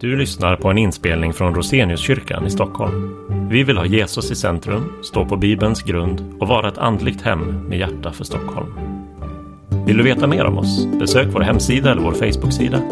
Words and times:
Du 0.00 0.16
lyssnar 0.16 0.56
på 0.56 0.68
en 0.68 0.78
inspelning 0.78 1.32
från 1.32 1.54
Roseniuskyrkan 1.54 2.46
i 2.46 2.50
Stockholm. 2.50 3.16
Vi 3.50 3.62
vill 3.62 3.76
ha 3.76 3.86
Jesus 3.86 4.30
i 4.30 4.34
centrum, 4.34 4.92
stå 5.02 5.24
på 5.24 5.36
Bibelns 5.36 5.82
grund 5.82 6.34
och 6.40 6.48
vara 6.48 6.68
ett 6.68 6.78
andligt 6.78 7.22
hem 7.22 7.68
med 7.68 7.78
hjärta 7.78 8.12
för 8.12 8.24
Stockholm. 8.24 8.66
Vill 9.86 9.96
du 9.96 10.02
veta 10.02 10.26
mer 10.26 10.44
om 10.44 10.58
oss? 10.58 10.86
Besök 10.86 11.28
vår 11.32 11.40
hemsida 11.40 11.90
eller 11.92 12.02
vår 12.02 12.12
Facebooksida. 12.12 12.82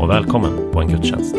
Och 0.00 0.10
välkommen 0.10 0.72
på 0.72 0.80
en 0.80 0.88
gudstjänst. 0.88 1.36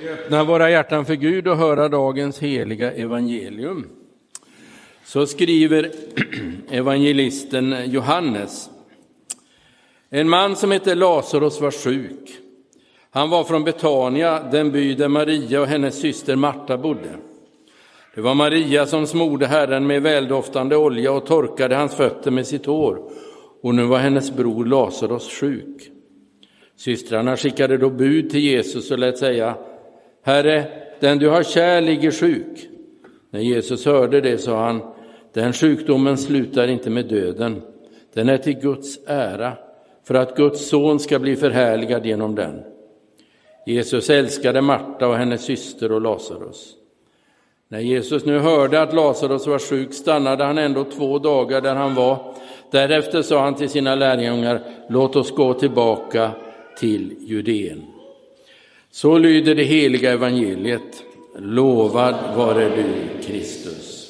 Vi 0.00 0.08
öppnar 0.08 0.44
våra 0.44 0.70
hjärtan 0.70 1.04
för 1.04 1.14
Gud 1.14 1.48
och 1.48 1.56
höra 1.56 1.88
dagens 1.88 2.38
heliga 2.38 2.92
evangelium. 2.92 3.86
Så 5.04 5.26
skriver 5.26 5.90
evangelisten 6.70 7.76
Johannes. 7.86 8.70
En 10.10 10.28
man 10.28 10.56
som 10.56 10.70
hette 10.70 10.94
Lazarus 10.94 11.60
var 11.60 11.70
sjuk. 11.70 12.38
Han 13.10 13.30
var 13.30 13.44
från 13.44 13.64
Betania, 13.64 14.42
den 14.52 14.72
by 14.72 14.94
där 14.94 15.08
Maria 15.08 15.60
och 15.60 15.66
hennes 15.66 16.00
syster 16.00 16.36
Marta 16.36 16.78
bodde. 16.78 17.16
Det 18.14 18.20
var 18.20 18.34
Maria 18.34 18.86
som 18.86 19.06
smorde 19.06 19.46
Herren 19.46 19.86
med 19.86 20.02
väldoftande 20.02 20.76
olja 20.76 21.12
och 21.12 21.26
torkade 21.26 21.76
hans 21.76 21.94
fötter 21.94 22.30
med 22.30 22.46
sitt 22.46 22.66
hår. 22.66 23.02
Och 23.62 23.74
nu 23.74 23.84
var 23.84 23.98
hennes 23.98 24.32
bror 24.32 24.64
Lazarus 24.64 25.28
sjuk. 25.28 25.90
Systrarna 26.76 27.36
skickade 27.36 27.76
då 27.76 27.90
bud 27.90 28.30
till 28.30 28.40
Jesus 28.40 28.90
och 28.90 28.98
lät 28.98 29.18
säga, 29.18 29.54
Herre, 30.22 30.64
den 31.00 31.18
du 31.18 31.28
har 31.28 31.42
kär 31.42 31.80
ligger 31.80 32.10
sjuk. 32.10 32.68
När 33.30 33.40
Jesus 33.40 33.86
hörde 33.86 34.20
det 34.20 34.38
sa 34.38 34.64
han, 34.64 34.82
den 35.32 35.52
sjukdomen 35.52 36.18
slutar 36.18 36.68
inte 36.68 36.90
med 36.90 37.08
döden, 37.08 37.62
den 38.14 38.28
är 38.28 38.38
till 38.38 38.60
Guds 38.60 38.98
ära, 39.06 39.52
för 40.08 40.14
att 40.14 40.36
Guds 40.36 40.68
son 40.68 41.00
ska 41.00 41.18
bli 41.18 41.36
förhärligad 41.36 42.06
genom 42.06 42.34
den. 42.34 42.62
Jesus 43.66 44.10
älskade 44.10 44.60
Marta 44.60 45.08
och 45.08 45.16
hennes 45.16 45.44
syster 45.44 45.92
och 45.92 46.00
Lazarus. 46.00 46.74
När 47.68 47.80
Jesus 47.80 48.24
nu 48.24 48.38
hörde 48.38 48.82
att 48.82 48.94
Lazarus 48.94 49.46
var 49.46 49.58
sjuk 49.58 49.92
stannade 49.92 50.44
han 50.44 50.58
ändå 50.58 50.84
två 50.84 51.18
dagar 51.18 51.60
där 51.60 51.74
han 51.74 51.94
var. 51.94 52.34
Därefter 52.70 53.22
sa 53.22 53.42
han 53.42 53.54
till 53.54 53.68
sina 53.68 53.94
lärjungar, 53.94 54.60
låt 54.88 55.16
oss 55.16 55.30
gå 55.30 55.54
tillbaka 55.54 56.30
till 56.78 57.16
Judeen. 57.20 57.82
Så 58.90 59.18
lyder 59.18 59.54
det 59.54 59.64
heliga 59.64 60.12
evangeliet. 60.12 61.02
Lovad 61.38 62.14
vare 62.36 62.68
du, 62.76 63.22
Kristus. 63.22 64.08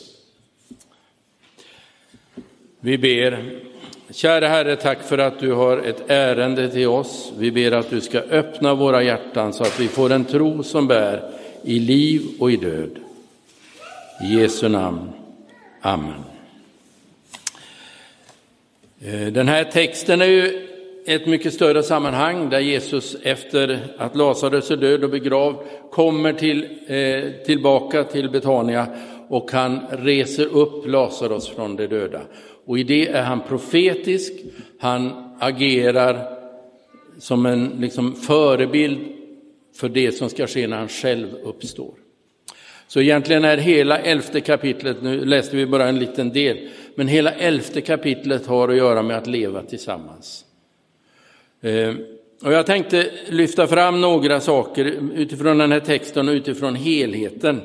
Vi 2.81 2.99
ber. 2.99 3.68
Kära 4.11 4.49
Herre, 4.49 4.77
tack 4.77 5.03
för 5.03 5.19
att 5.19 5.39
du 5.39 5.53
har 5.53 5.79
ett 5.79 6.11
ärende 6.11 6.69
till 6.69 6.89
oss. 6.89 7.33
Vi 7.39 7.51
ber 7.51 7.73
att 7.73 7.91
du 7.91 8.01
ska 8.01 8.19
öppna 8.19 8.75
våra 8.75 9.03
hjärtan 9.03 9.53
så 9.53 9.63
att 9.63 9.81
vi 9.81 9.89
får 9.89 10.13
en 10.13 10.25
tro 10.25 10.63
som 10.63 10.87
bär 10.87 11.31
i 11.63 11.79
liv 11.79 12.23
och 12.39 12.51
i 12.51 12.57
död. 12.57 12.99
I 14.23 14.41
Jesu 14.41 14.69
namn. 14.69 15.11
Amen. 15.81 16.25
Eh, 19.01 19.27
den 19.33 19.49
här 19.49 19.65
texten 19.65 20.23
är 20.23 20.27
ju 20.27 20.69
ett 21.07 21.27
mycket 21.27 21.55
större 21.55 21.83
sammanhang 21.83 22.51
där 22.51 22.61
Jesus 22.61 23.17
efter 23.23 23.79
att 23.99 24.17
Lazarus 24.17 24.71
är 24.71 24.77
död 24.77 25.05
och 25.05 25.11
begravd 25.11 25.57
kommer 25.91 26.33
till, 26.33 26.65
eh, 26.87 27.45
tillbaka 27.47 28.05
till 28.05 28.31
Betania 28.31 28.87
och 29.29 29.53
han 29.53 29.81
reser 29.91 30.47
upp 30.47 30.87
Lazarus 30.87 31.49
från 31.49 31.77
de 31.77 31.87
döda. 31.87 32.21
Och 32.69 32.79
i 32.79 32.83
det 32.83 33.09
är 33.09 33.23
han 33.23 33.41
profetisk, 33.41 34.33
han 34.79 35.13
agerar 35.39 36.39
som 37.19 37.47
en 37.47 37.77
liksom, 37.81 38.15
förebild 38.15 38.99
för 39.77 39.89
det 39.89 40.13
som 40.13 40.31
ska 40.31 40.47
ske 40.47 40.67
när 40.67 40.77
han 40.77 40.89
själv 40.89 41.35
uppstår. 41.45 41.95
Så 42.89 43.01
egentligen 43.01 43.45
är 43.45 43.57
hela 43.57 43.99
elfte 43.99 44.41
kapitlet, 44.41 45.03
nu 45.03 45.25
läste 45.25 45.57
vi 45.57 45.67
bara 45.67 45.89
en 45.89 45.99
liten 45.99 46.33
del, 46.33 46.69
men 46.95 47.09
hela 47.09 47.33
elfte 47.33 47.81
kapitlet 47.81 48.47
har 48.47 48.69
att 48.69 48.77
göra 48.77 49.03
med 49.03 49.17
att 49.17 49.27
leva 49.27 49.63
tillsammans. 49.63 50.45
Eh, 51.61 51.95
och 52.43 52.53
jag 52.53 52.67
tänkte 52.67 53.11
lyfta 53.29 53.67
fram 53.67 54.01
några 54.01 54.41
saker 54.41 54.85
utifrån 55.15 55.59
den 55.59 55.73
här 55.73 55.81
texten 55.81 56.29
och 56.29 56.33
utifrån 56.33 56.75
helheten. 56.75 57.61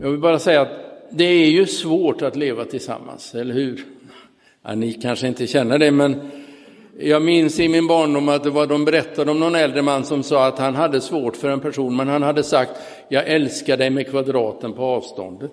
Jag 0.00 0.10
vill 0.10 0.20
bara 0.20 0.38
säga 0.38 0.60
att 0.60 0.88
det 1.10 1.24
är 1.24 1.50
ju 1.50 1.66
svårt 1.66 2.22
att 2.22 2.36
leva 2.36 2.64
tillsammans, 2.64 3.34
eller 3.34 3.54
hur? 3.54 3.84
Ja, 4.62 4.74
ni 4.74 4.92
kanske 4.92 5.28
inte 5.28 5.46
känner 5.46 5.78
det, 5.78 5.90
men 5.90 6.20
jag 7.00 7.22
minns 7.22 7.60
i 7.60 7.68
min 7.68 7.86
barndom 7.86 8.28
att 8.28 8.44
det 8.44 8.50
var, 8.50 8.66
de 8.66 8.84
berättade 8.84 9.30
om 9.30 9.40
någon 9.40 9.54
äldre 9.54 9.82
man 9.82 10.04
som 10.04 10.22
sa 10.22 10.46
att 10.46 10.58
han 10.58 10.74
hade 10.74 11.00
svårt 11.00 11.36
för 11.36 11.48
en 11.50 11.60
person, 11.60 11.96
men 11.96 12.08
han 12.08 12.22
hade 12.22 12.42
sagt 12.42 12.70
jag 13.08 13.28
älskar 13.28 13.76
dig 13.76 13.90
med 13.90 14.10
kvadraten 14.10 14.72
på 14.72 14.82
avståndet. 14.82 15.52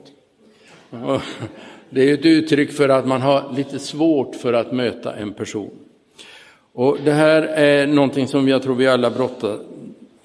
Det 1.89 2.09
är 2.09 2.13
ett 2.13 2.25
uttryck 2.25 2.71
för 2.71 2.89
att 2.89 3.07
man 3.07 3.21
har 3.21 3.53
lite 3.55 3.79
svårt 3.79 4.35
för 4.35 4.53
att 4.53 4.71
möta 4.71 5.15
en 5.15 5.33
person. 5.33 5.71
Och 6.73 6.97
Det 7.03 7.11
här 7.11 7.41
är 7.41 7.87
någonting 7.87 8.27
som 8.27 8.47
jag 8.47 8.63
tror 8.63 8.75
vi 8.75 8.87
alla 8.87 9.11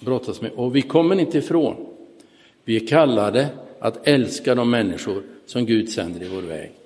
brottas 0.00 0.40
med 0.40 0.50
och 0.56 0.76
vi 0.76 0.82
kommer 0.82 1.20
inte 1.20 1.38
ifrån. 1.38 1.76
Vi 2.64 2.76
är 2.76 2.86
kallade 2.86 3.46
att 3.78 4.08
älska 4.08 4.54
de 4.54 4.70
människor 4.70 5.22
som 5.46 5.66
Gud 5.66 5.88
sänder 5.88 6.22
i 6.22 6.28
vår 6.28 6.42
väg. 6.42 6.79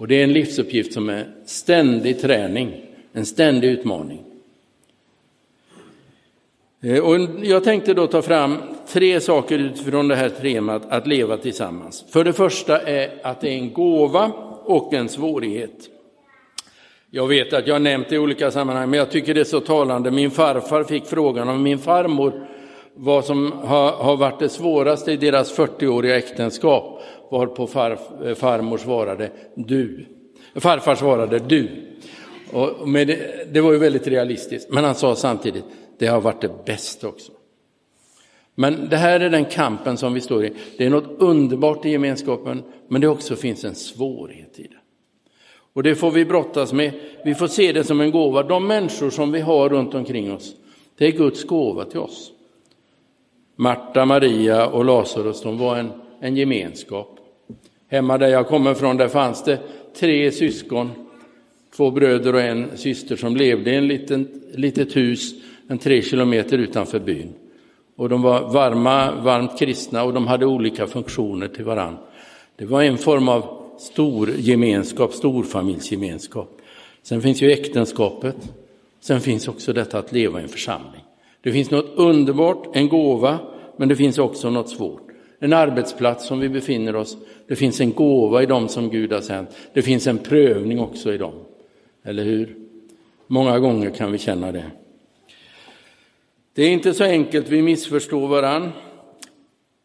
Och 0.00 0.08
det 0.08 0.14
är 0.14 0.24
en 0.24 0.32
livsuppgift 0.32 0.92
som 0.92 1.08
är 1.08 1.26
ständig 1.44 2.20
träning, 2.20 2.86
en 3.12 3.26
ständig 3.26 3.68
utmaning. 3.68 4.24
Eh, 6.82 6.98
och 6.98 7.16
jag 7.42 7.64
tänkte 7.64 7.94
då 7.94 8.06
ta 8.06 8.22
fram 8.22 8.56
tre 8.88 9.20
saker 9.20 9.58
utifrån 9.58 10.08
det 10.08 10.16
här 10.16 10.28
temat 10.28 10.82
att 10.88 11.06
leva 11.06 11.36
tillsammans. 11.36 12.04
För 12.10 12.24
det 12.24 12.32
första 12.32 12.80
är 12.80 13.10
att 13.22 13.40
det 13.40 13.48
är 13.48 13.52
en 13.52 13.72
gåva 13.72 14.32
och 14.64 14.94
en 14.94 15.08
svårighet. 15.08 15.90
Jag 17.10 17.26
vet 17.26 17.52
att 17.52 17.66
jag 17.66 17.74
har 17.74 17.80
nämnt 17.80 18.08
det 18.08 18.14
i 18.14 18.18
olika 18.18 18.50
sammanhang, 18.50 18.90
men 18.90 18.98
jag 18.98 19.10
tycker 19.10 19.34
det 19.34 19.40
är 19.40 19.44
så 19.44 19.60
talande. 19.60 20.10
Min 20.10 20.30
farfar 20.30 20.84
fick 20.84 21.06
frågan 21.06 21.48
av 21.48 21.60
min 21.60 21.78
farmor 21.78 22.46
vad 22.94 23.24
som 23.24 23.52
har, 23.52 23.92
har 23.92 24.16
varit 24.16 24.38
det 24.38 24.48
svåraste 24.48 25.12
i 25.12 25.16
deras 25.16 25.58
40-åriga 25.58 26.16
äktenskap, 26.16 27.02
varpå 27.30 27.66
far, 27.66 27.98
eh, 28.24 28.34
farmor 28.34 28.78
svarade 28.78 29.30
du. 29.54 30.06
Farfar 30.54 30.94
svarade 30.94 31.38
du. 31.38 31.68
Och 32.52 32.88
med 32.88 33.06
det, 33.06 33.46
det 33.52 33.60
var 33.60 33.72
ju 33.72 33.78
väldigt 33.78 34.06
realistiskt, 34.06 34.70
men 34.70 34.84
han 34.84 34.94
sa 34.94 35.16
samtidigt, 35.16 35.64
det 35.98 36.06
har 36.06 36.20
varit 36.20 36.40
det 36.40 36.64
bästa 36.64 37.08
också. 37.08 37.32
Men 38.54 38.88
det 38.88 38.96
här 38.96 39.20
är 39.20 39.30
den 39.30 39.44
kampen 39.44 39.96
som 39.96 40.14
vi 40.14 40.20
står 40.20 40.44
i. 40.44 40.52
Det 40.78 40.86
är 40.86 40.90
något 40.90 41.10
underbart 41.18 41.84
i 41.84 41.90
gemenskapen, 41.90 42.62
men 42.88 43.00
det 43.00 43.08
också 43.08 43.36
finns 43.36 43.64
en 43.64 43.74
svårighet 43.74 44.58
i 44.58 44.62
det. 44.62 44.76
Och 45.72 45.82
det 45.82 45.94
får 45.94 46.10
vi 46.10 46.24
brottas 46.24 46.72
med. 46.72 46.92
Vi 47.24 47.34
får 47.34 47.46
se 47.46 47.72
det 47.72 47.84
som 47.84 48.00
en 48.00 48.10
gåva. 48.10 48.42
De 48.42 48.66
människor 48.66 49.10
som 49.10 49.32
vi 49.32 49.40
har 49.40 49.68
runt 49.68 49.94
omkring 49.94 50.32
oss, 50.32 50.54
det 50.98 51.06
är 51.06 51.10
Guds 51.12 51.44
gåva 51.44 51.84
till 51.84 52.00
oss. 52.00 52.32
Marta, 53.56 54.04
Maria 54.04 54.66
och 54.66 54.84
Lazarus, 54.84 55.42
de 55.42 55.58
var 55.58 55.76
en, 55.76 55.92
en 56.20 56.36
gemenskap. 56.36 57.19
Hemma 57.90 58.18
där 58.18 58.28
jag 58.28 58.46
kommer 58.46 58.74
från, 58.74 58.96
där 58.96 59.08
fanns 59.08 59.44
det 59.44 59.58
tre 59.98 60.32
syskon, 60.32 60.90
två 61.76 61.90
bröder 61.90 62.34
och 62.34 62.40
en 62.40 62.70
syster 62.74 63.16
som 63.16 63.36
levde 63.36 63.70
i 63.70 63.74
en 63.74 63.88
liten, 63.88 64.28
litet 64.54 64.96
hus 64.96 65.34
en 65.68 65.78
tre 65.78 66.02
kilometer 66.02 66.58
utanför 66.58 66.98
byn. 66.98 67.32
Och 67.96 68.08
de 68.08 68.22
var 68.22 68.52
varma, 68.52 69.14
varmt 69.14 69.58
kristna 69.58 70.04
och 70.04 70.14
de 70.14 70.26
hade 70.26 70.46
olika 70.46 70.86
funktioner 70.86 71.48
till 71.48 71.64
varann. 71.64 71.96
Det 72.56 72.64
var 72.64 72.82
en 72.82 72.98
form 72.98 73.28
av 73.28 73.62
stor 73.78 74.30
gemenskap, 74.36 75.12
storfamiljsgemenskap. 75.12 76.60
Sen 77.02 77.22
finns 77.22 77.42
ju 77.42 77.52
äktenskapet. 77.52 78.36
Sen 79.00 79.20
finns 79.20 79.48
också 79.48 79.72
detta 79.72 79.98
att 79.98 80.12
leva 80.12 80.40
i 80.40 80.42
en 80.42 80.48
församling. 80.48 81.02
Det 81.42 81.52
finns 81.52 81.70
något 81.70 81.92
underbart, 81.96 82.76
en 82.76 82.88
gåva, 82.88 83.38
men 83.76 83.88
det 83.88 83.96
finns 83.96 84.18
också 84.18 84.50
något 84.50 84.68
svårt. 84.68 85.09
En 85.42 85.52
arbetsplats 85.52 86.26
som 86.26 86.40
vi 86.40 86.48
befinner 86.48 86.96
oss, 86.96 87.16
det 87.48 87.56
finns 87.56 87.80
en 87.80 87.92
gåva 87.92 88.42
i 88.42 88.46
dem 88.46 88.68
som 88.68 88.90
Gud 88.90 89.12
har 89.12 89.20
sänt. 89.20 89.56
Det 89.72 89.82
finns 89.82 90.06
en 90.06 90.18
prövning 90.18 90.80
också 90.80 91.12
i 91.12 91.18
dem. 91.18 91.34
Eller 92.04 92.24
hur? 92.24 92.56
Många 93.26 93.58
gånger 93.58 93.90
kan 93.90 94.12
vi 94.12 94.18
känna 94.18 94.52
det. 94.52 94.64
Det 96.54 96.62
är 96.62 96.70
inte 96.70 96.94
så 96.94 97.04
enkelt, 97.04 97.48
vi 97.48 97.62
missförstår 97.62 98.28
varann. 98.28 98.72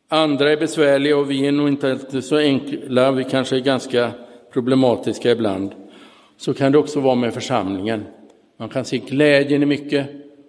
Andra 0.07 0.51
är 0.51 0.57
besvärliga 0.57 1.17
och 1.17 1.31
vi 1.31 1.47
är 1.47 1.51
nog 1.51 1.67
inte 1.67 1.91
alltid 1.91 2.23
så 2.23 2.37
enkla, 2.37 3.11
vi 3.11 3.23
kanske 3.23 3.55
är 3.55 3.59
ganska 3.59 4.11
problematiska 4.53 5.31
ibland. 5.31 5.71
Så 6.37 6.53
kan 6.53 6.71
det 6.71 6.77
också 6.77 6.99
vara 6.99 7.15
med 7.15 7.33
församlingen. 7.33 8.03
Man 8.57 8.69
kan 8.69 8.85
se 8.85 8.97
glädjen 8.97 9.63
i 9.63 9.65
mycket 9.65 10.07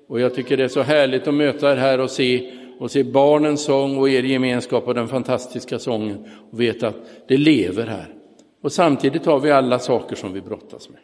och 0.09 0.21
jag 0.21 0.35
tycker 0.35 0.57
det 0.57 0.65
är 0.65 0.69
så 0.69 0.83
härligt 0.83 1.29
att 1.29 1.35
möta 1.35 1.73
er 1.73 1.77
här 1.77 2.01
och 2.01 2.11
se, 2.11 2.53
och 2.79 2.91
se 2.91 3.05
barnens 3.05 3.63
sång 3.63 3.99
och 3.99 4.11
er 4.11 4.23
gemenskap 4.23 4.87
och 4.87 4.95
den 4.95 5.09
fantastiska 5.09 5.79
sången 5.79 6.31
och 6.51 6.61
veta 6.61 6.89
att 6.89 6.97
det 7.29 7.37
lever 7.37 7.87
här. 7.87 8.15
Och 8.61 8.73
samtidigt 8.73 9.27
har 9.27 9.41
vi 9.41 9.51
alla 9.51 9.79
saker 9.79 10.17
som 10.17 10.33
vi 10.33 10.41
brottas 10.41 10.89
med 10.89 11.01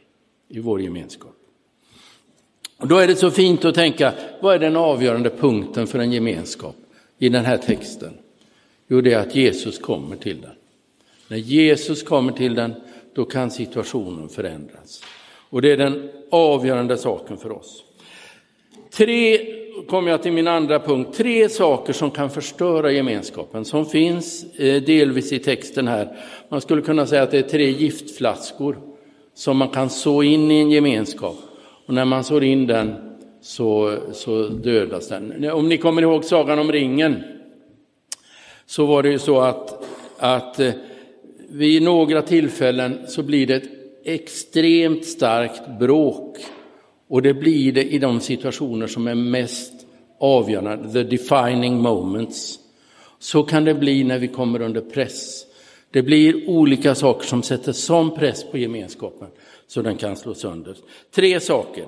i 0.48 0.60
vår 0.60 0.80
gemenskap. 0.80 1.36
Och 2.78 2.88
då 2.88 2.98
är 2.98 3.06
det 3.06 3.16
så 3.16 3.30
fint 3.30 3.64
att 3.64 3.74
tänka, 3.74 4.12
vad 4.40 4.54
är 4.54 4.58
den 4.58 4.76
avgörande 4.76 5.30
punkten 5.30 5.86
för 5.86 5.98
en 5.98 6.12
gemenskap 6.12 6.76
i 7.18 7.28
den 7.28 7.44
här 7.44 7.58
texten? 7.58 8.12
Jo, 8.88 9.00
det 9.00 9.12
är 9.12 9.18
att 9.18 9.34
Jesus 9.34 9.78
kommer 9.78 10.16
till 10.16 10.40
den. 10.40 10.50
När 11.28 11.36
Jesus 11.36 12.02
kommer 12.02 12.32
till 12.32 12.54
den, 12.54 12.74
då 13.14 13.24
kan 13.24 13.50
situationen 13.50 14.28
förändras. 14.28 15.02
Och 15.50 15.62
det 15.62 15.72
är 15.72 15.76
den 15.76 16.10
avgörande 16.30 16.96
saken 16.96 17.36
för 17.36 17.52
oss. 17.52 17.84
Tre, 18.90 19.38
kommer 19.88 20.10
jag 20.10 20.22
till 20.22 20.32
min 20.32 20.48
andra 20.48 20.78
punkt, 20.78 21.16
tre 21.16 21.48
saker 21.48 21.92
som 21.92 22.10
kan 22.10 22.30
förstöra 22.30 22.92
gemenskapen, 22.92 23.64
som 23.64 23.86
finns 23.86 24.44
eh, 24.56 24.82
delvis 24.82 25.32
i 25.32 25.38
texten 25.38 25.88
här. 25.88 26.16
Man 26.48 26.60
skulle 26.60 26.82
kunna 26.82 27.06
säga 27.06 27.22
att 27.22 27.30
det 27.30 27.38
är 27.38 27.42
tre 27.42 27.70
giftflaskor 27.70 28.78
som 29.34 29.56
man 29.56 29.68
kan 29.68 29.90
så 29.90 30.22
in 30.22 30.50
i 30.50 30.60
en 30.60 30.70
gemenskap. 30.70 31.36
Och 31.86 31.94
när 31.94 32.04
man 32.04 32.24
sår 32.24 32.44
in 32.44 32.66
den 32.66 32.94
så, 33.40 33.98
så 34.12 34.48
dödas 34.48 35.08
den. 35.08 35.50
Om 35.50 35.68
ni 35.68 35.78
kommer 35.78 36.02
ihåg 36.02 36.24
Sagan 36.24 36.58
om 36.58 36.72
ringen, 36.72 37.22
så 38.66 38.86
var 38.86 39.02
det 39.02 39.10
ju 39.10 39.18
så 39.18 39.40
att, 39.40 39.84
att 40.18 40.60
eh, 40.60 40.72
vid 41.48 41.82
några 41.82 42.22
tillfällen 42.22 42.98
så 43.08 43.22
blir 43.22 43.46
det 43.46 43.54
ett 43.54 43.70
extremt 44.04 45.04
starkt 45.04 45.78
bråk. 45.78 46.38
Och 47.12 47.22
det 47.22 47.34
blir 47.34 47.72
det 47.72 47.84
i 47.84 47.98
de 47.98 48.20
situationer 48.20 48.86
som 48.86 49.06
är 49.06 49.14
mest 49.14 49.72
avgörande, 50.20 50.92
the 50.92 51.02
defining 51.02 51.78
moments. 51.78 52.58
Så 53.18 53.42
kan 53.42 53.64
det 53.64 53.74
bli 53.74 54.04
när 54.04 54.18
vi 54.18 54.28
kommer 54.28 54.62
under 54.62 54.80
press. 54.80 55.46
Det 55.90 56.02
blir 56.02 56.48
olika 56.48 56.94
saker 56.94 57.26
som 57.26 57.42
sätter 57.42 57.72
sån 57.72 58.10
press 58.10 58.44
på 58.50 58.58
gemenskapen 58.58 59.28
så 59.66 59.82
den 59.82 59.96
kan 59.96 60.16
slås 60.16 60.40
sönder. 60.40 60.76
Tre 61.14 61.40
saker. 61.40 61.84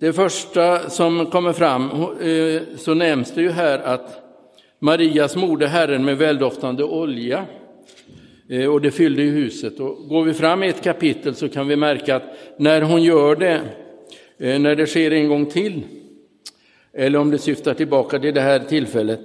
Det 0.00 0.12
första 0.12 0.90
som 0.90 1.26
kommer 1.26 1.52
fram, 1.52 1.90
eh, 2.20 2.62
så 2.76 2.94
nämns 2.94 3.34
det 3.34 3.42
ju 3.42 3.50
här 3.50 3.78
att 3.78 4.22
Marias 4.78 5.36
moder, 5.36 5.66
Herren 5.66 6.04
med 6.04 6.18
väldoftande 6.18 6.84
olja. 6.84 7.46
Eh, 8.48 8.66
och 8.66 8.80
det 8.80 8.90
fyllde 8.90 9.22
ju 9.22 9.30
huset. 9.30 9.80
Och 9.80 10.08
går 10.08 10.24
vi 10.24 10.34
fram 10.34 10.62
i 10.62 10.68
ett 10.68 10.82
kapitel 10.82 11.34
så 11.34 11.48
kan 11.48 11.68
vi 11.68 11.76
märka 11.76 12.16
att 12.16 12.36
när 12.56 12.82
hon 12.82 13.02
gör 13.02 13.36
det, 13.36 13.60
eh, 14.38 14.58
när 14.58 14.76
det 14.76 14.86
sker 14.86 15.10
en 15.10 15.28
gång 15.28 15.46
till, 15.46 15.80
eller 16.92 17.18
om 17.18 17.30
det 17.30 17.38
syftar 17.38 17.74
tillbaka 17.74 18.18
till 18.18 18.34
det 18.34 18.40
här 18.40 18.58
tillfället, 18.58 19.20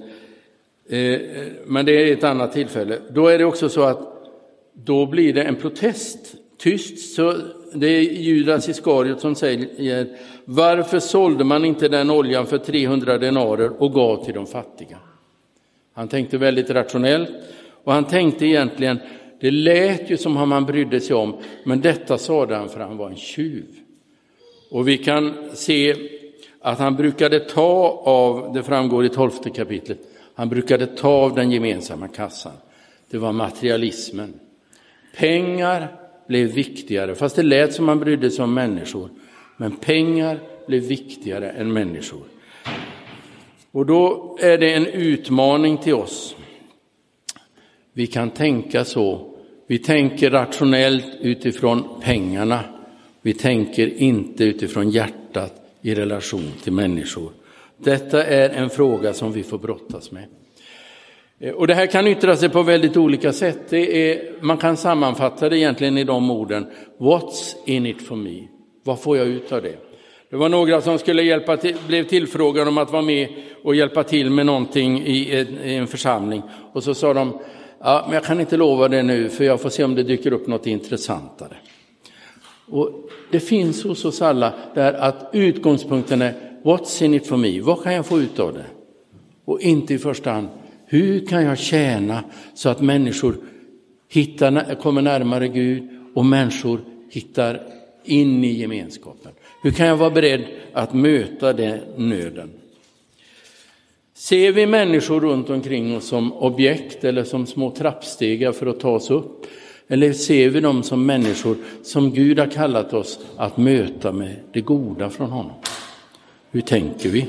eh, 0.90 1.20
men 1.66 1.86
det 1.86 1.92
är 1.92 2.14
ett 2.14 2.24
annat 2.24 2.54
tillfälle, 2.54 3.00
då 3.10 3.28
är 3.28 3.38
det 3.38 3.46
också 3.46 3.70
så 3.70 3.82
att 3.82 4.00
då 4.74 5.06
blir 5.06 5.34
det 5.34 5.44
en 5.44 5.56
protest 5.56 6.36
tyst. 6.58 7.16
Så 7.16 7.36
det 7.74 7.88
är 7.88 8.02
Judas 8.02 8.70
Iskariot 8.70 9.22
som 9.22 9.36
säger, 9.36 10.08
varför 10.46 11.00
sålde 11.00 11.44
man 11.44 11.66
inte 11.66 11.88
den 11.88 12.10
oljan 12.10 12.46
för 12.46 12.58
300 12.58 13.18
denarer 13.18 13.82
och 13.82 13.94
gav 13.94 14.26
till 14.26 14.34
de 14.34 14.48
fattiga? 14.48 14.98
Han 15.94 16.08
tänkte 16.08 16.38
väldigt 16.38 16.70
rationellt 16.70 17.30
och 17.84 17.94
han 17.94 18.04
tänkte 18.04 18.46
egentligen, 18.46 19.00
det 19.40 19.52
lät 19.52 20.10
ju 20.10 20.18
som 20.18 20.38
om 20.38 20.52
han 20.52 20.66
brydde 20.66 21.00
sig 21.02 21.16
om, 21.16 21.38
men 21.64 21.82
detta 21.82 22.18
sade 22.18 22.56
han 22.56 22.70
för 22.70 22.80
han 22.80 22.98
var 22.98 23.10
en 23.10 23.16
tjuv. 23.16 23.66
Och 24.72 24.88
vi 24.88 24.98
kan 24.98 25.34
se 25.54 25.96
att 26.62 26.80
han 26.80 26.96
brukade 26.96 27.40
ta 27.40 28.02
av, 28.06 28.54
det 28.54 28.64
framgår 28.64 29.06
i 29.06 29.10
tolfte 29.10 29.50
kapitlet, 29.50 30.00
han 30.36 30.50
brukade 30.50 30.88
ta 30.88 31.10
av 31.10 31.36
den 31.36 31.52
gemensamma 31.52 32.08
kassan. 32.08 32.54
Det 33.10 33.18
var 33.18 33.32
materialismen. 33.32 34.34
Pengar 35.18 35.88
blev 36.28 36.48
viktigare, 36.48 37.16
fast 37.16 37.36
det 37.36 37.44
lät 37.44 37.74
som 37.74 37.88
han 37.88 38.00
brydde 38.00 38.32
sig 38.32 38.44
om 38.44 38.54
människor. 38.54 39.10
Men 39.58 39.72
pengar 39.72 40.40
blev 40.68 40.84
viktigare 40.84 41.50
än 41.50 41.74
människor. 41.74 42.24
Och 43.72 43.86
då 43.86 44.38
är 44.42 44.58
det 44.58 44.74
en 44.74 44.86
utmaning 44.86 45.78
till 45.78 45.94
oss. 45.94 46.36
Vi 48.00 48.08
kan 48.08 48.30
tänka 48.30 48.86
så. 48.86 49.22
Vi 49.68 49.80
tänker 49.80 50.30
rationellt 50.30 51.06
utifrån 51.22 51.84
pengarna. 52.02 52.60
Vi 53.22 53.34
tänker 53.34 54.02
inte 54.02 54.44
utifrån 54.44 54.90
hjärtat 54.90 55.54
i 55.82 55.96
relation 55.96 56.52
till 56.64 56.74
människor. 56.74 57.32
Detta 57.78 58.26
är 58.26 58.50
en 58.50 58.70
fråga 58.70 59.14
som 59.14 59.32
vi 59.32 59.44
får 59.44 59.58
brottas 59.58 60.12
med. 60.12 60.24
Eh, 61.40 61.54
och 61.54 61.68
det 61.68 61.74
här 61.74 61.86
kan 61.86 62.08
yttra 62.08 62.36
sig 62.36 62.50
på 62.50 62.64
väldigt 62.64 62.98
olika 62.98 63.34
sätt. 63.34 63.60
Det 63.70 64.12
är, 64.12 64.32
man 64.42 64.58
kan 64.58 64.78
sammanfatta 64.78 65.50
det 65.50 65.58
egentligen 65.58 65.98
i 65.98 66.04
de 66.04 66.32
orden. 66.32 66.68
What's 66.98 67.56
in 67.66 67.86
it 67.86 68.02
for 68.02 68.16
me? 68.16 68.48
Vad 68.84 69.00
får 69.00 69.18
jag 69.18 69.28
ut 69.28 69.52
av 69.52 69.62
det? 69.62 69.76
Det 70.30 70.38
var 70.38 70.50
några 70.50 70.82
som 70.82 71.00
skulle 71.00 71.24
hjälpa 71.24 71.58
till, 71.58 71.76
blev 71.88 72.04
tillfrågade 72.04 72.70
om 72.70 72.78
att 72.78 72.92
vara 72.92 73.02
med 73.02 73.28
och 73.64 73.76
hjälpa 73.76 74.04
till 74.04 74.30
med 74.30 74.46
någonting 74.46 75.04
i 75.06 75.36
en, 75.36 75.58
i 75.64 75.76
en 75.76 75.88
församling. 75.88 76.42
Och 76.74 76.84
så 76.84 76.94
sa 76.94 77.14
de, 77.14 77.40
ja, 77.80 78.04
men 78.06 78.14
jag 78.14 78.24
kan 78.24 78.40
inte 78.40 78.58
lova 78.58 78.88
det 78.88 79.04
nu 79.04 79.30
för 79.30 79.44
jag 79.44 79.62
får 79.62 79.70
se 79.70 79.84
om 79.84 79.96
det 79.96 80.04
dyker 80.04 80.34
upp 80.34 80.48
något 80.48 80.68
intressantare. 80.68 81.58
Och 82.68 83.10
det 83.32 83.40
finns 83.40 83.84
hos 83.84 84.06
oss 84.06 84.22
alla 84.22 84.54
där 84.76 84.94
att 84.94 85.30
utgångspunkten 85.34 86.22
är, 86.22 86.34
what's 86.64 87.04
in 87.04 87.14
it 87.14 87.28
for 87.28 87.38
me? 87.38 87.62
Vad 87.62 87.84
kan 87.84 87.94
jag 87.94 88.06
få 88.06 88.20
ut 88.20 88.40
av 88.40 88.54
det? 88.54 88.66
Och 89.46 89.62
inte 89.62 89.94
i 89.94 89.98
första 89.98 90.32
hand, 90.32 90.48
hur 90.86 91.26
kan 91.26 91.44
jag 91.44 91.58
tjäna 91.58 92.24
så 92.54 92.70
att 92.70 92.82
människor 92.82 93.36
hittar, 94.10 94.76
kommer 94.76 95.02
närmare 95.02 95.48
Gud 95.48 95.90
och 96.14 96.26
människor 96.26 96.80
hittar 97.10 97.62
in 98.04 98.44
i 98.44 98.52
gemenskapen? 98.52 99.32
Hur 99.64 99.72
kan 99.72 99.88
jag 99.88 99.98
vara 99.98 100.10
beredd 100.10 100.46
att 100.74 100.94
möta 100.94 101.54
den 101.54 101.80
nöden? 101.96 102.59
Ser 104.20 104.52
vi 104.52 104.66
människor 104.66 105.22
runt 105.22 105.50
omkring 105.50 105.98
oss 105.98 106.08
som 106.08 106.34
objekt 106.34 107.04
eller 107.04 107.24
som 107.24 107.46
små 107.46 107.72
trappstegar 107.72 108.52
för 108.52 108.68
att 108.68 108.80
ta 108.80 108.90
oss 108.90 109.12
upp? 109.12 109.46
Eller 109.88 110.14
ser 110.14 110.50
vi 110.50 110.60
dem 110.60 110.84
som 110.84 111.06
människor 111.06 111.56
som 111.84 112.12
Gud 112.12 112.40
har 112.40 112.48
kallat 112.48 112.94
oss 112.94 113.20
att 113.38 113.58
möta 113.58 114.12
med 114.12 114.36
det 114.54 114.62
goda 114.62 115.10
från 115.10 115.30
honom? 115.30 115.56
Hur 116.52 116.62
tänker 116.62 117.10
vi? 117.10 117.26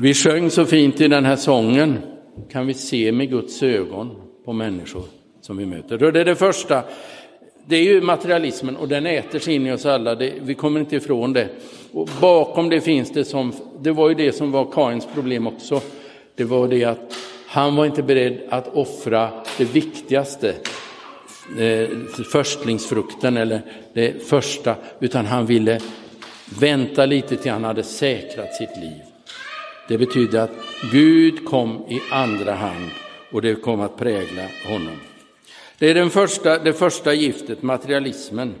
Vi 0.00 0.14
sjöng 0.14 0.50
så 0.50 0.64
fint 0.64 1.00
i 1.00 1.08
den 1.08 1.24
här 1.24 1.36
sången, 1.36 1.98
kan 2.52 2.66
vi 2.66 2.74
se 2.74 3.12
med 3.12 3.30
Guds 3.30 3.62
ögon 3.62 4.10
på 4.44 4.52
människor 4.52 5.04
som 5.40 5.56
vi 5.56 5.66
möter. 5.66 5.98
Det 6.12 6.20
är 6.20 6.24
det 6.24 6.36
första, 6.36 6.82
det 7.66 7.76
är 7.76 7.82
ju 7.82 8.00
materialismen 8.00 8.76
och 8.76 8.88
den 8.88 9.06
äter 9.06 9.38
sig 9.38 9.54
in 9.54 9.66
i 9.66 9.72
oss 9.72 9.86
alla, 9.86 10.14
det, 10.14 10.32
vi 10.40 10.54
kommer 10.54 10.80
inte 10.80 10.96
ifrån 10.96 11.32
det. 11.32 11.48
Och 11.92 12.08
bakom 12.20 12.68
det 12.68 12.80
finns 12.80 13.10
det 13.10 13.24
som, 13.24 13.52
det 13.80 13.92
var 13.92 14.08
ju 14.08 14.14
det 14.14 14.32
som 14.32 14.52
var 14.52 14.72
Kains 14.72 15.08
problem 15.14 15.46
också, 15.46 15.80
det 16.34 16.44
var 16.44 16.68
det 16.68 16.84
att 16.84 17.16
han 17.46 17.76
var 17.76 17.86
inte 17.86 18.02
beredd 18.02 18.40
att 18.48 18.74
offra 18.74 19.30
det 19.58 19.64
viktigaste, 19.64 20.54
eh, 21.58 21.88
förstlingsfrukten 22.32 23.36
eller 23.36 23.62
det 23.92 24.28
första, 24.28 24.74
utan 25.00 25.26
han 25.26 25.46
ville 25.46 25.80
vänta 26.60 27.06
lite 27.06 27.36
till 27.36 27.50
han 27.50 27.64
hade 27.64 27.82
säkrat 27.82 28.54
sitt 28.54 28.76
liv. 28.76 29.00
Det 29.88 29.98
betydde 29.98 30.42
att 30.42 30.50
Gud 30.92 31.44
kom 31.44 31.84
i 31.88 32.00
andra 32.10 32.54
hand 32.54 32.90
och 33.32 33.42
det 33.42 33.54
kom 33.54 33.80
att 33.80 33.96
prägla 33.96 34.42
honom. 34.68 35.09
Det 35.80 35.90
är 35.90 35.94
den 35.94 36.10
första, 36.10 36.58
det 36.58 36.72
första 36.72 37.14
giftet, 37.14 37.62
materialismen. 37.62 38.54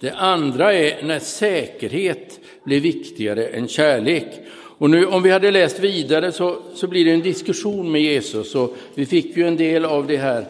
Det 0.00 0.10
andra 0.10 0.72
är 0.72 1.02
när 1.02 1.18
säkerhet 1.18 2.40
blir 2.64 2.80
viktigare 2.80 3.46
än 3.46 3.68
kärlek. 3.68 4.26
Och 4.54 4.90
nu 4.90 5.06
om 5.06 5.22
vi 5.22 5.30
hade 5.30 5.50
läst 5.50 5.78
vidare 5.78 6.32
så, 6.32 6.56
så 6.74 6.86
blir 6.86 7.04
det 7.04 7.10
en 7.10 7.22
diskussion 7.22 7.92
med 7.92 8.02
Jesus 8.02 8.54
och 8.54 8.76
vi 8.94 9.06
fick 9.06 9.36
ju 9.36 9.48
en 9.48 9.56
del 9.56 9.84
av 9.84 10.06
det 10.06 10.16
här 10.16 10.44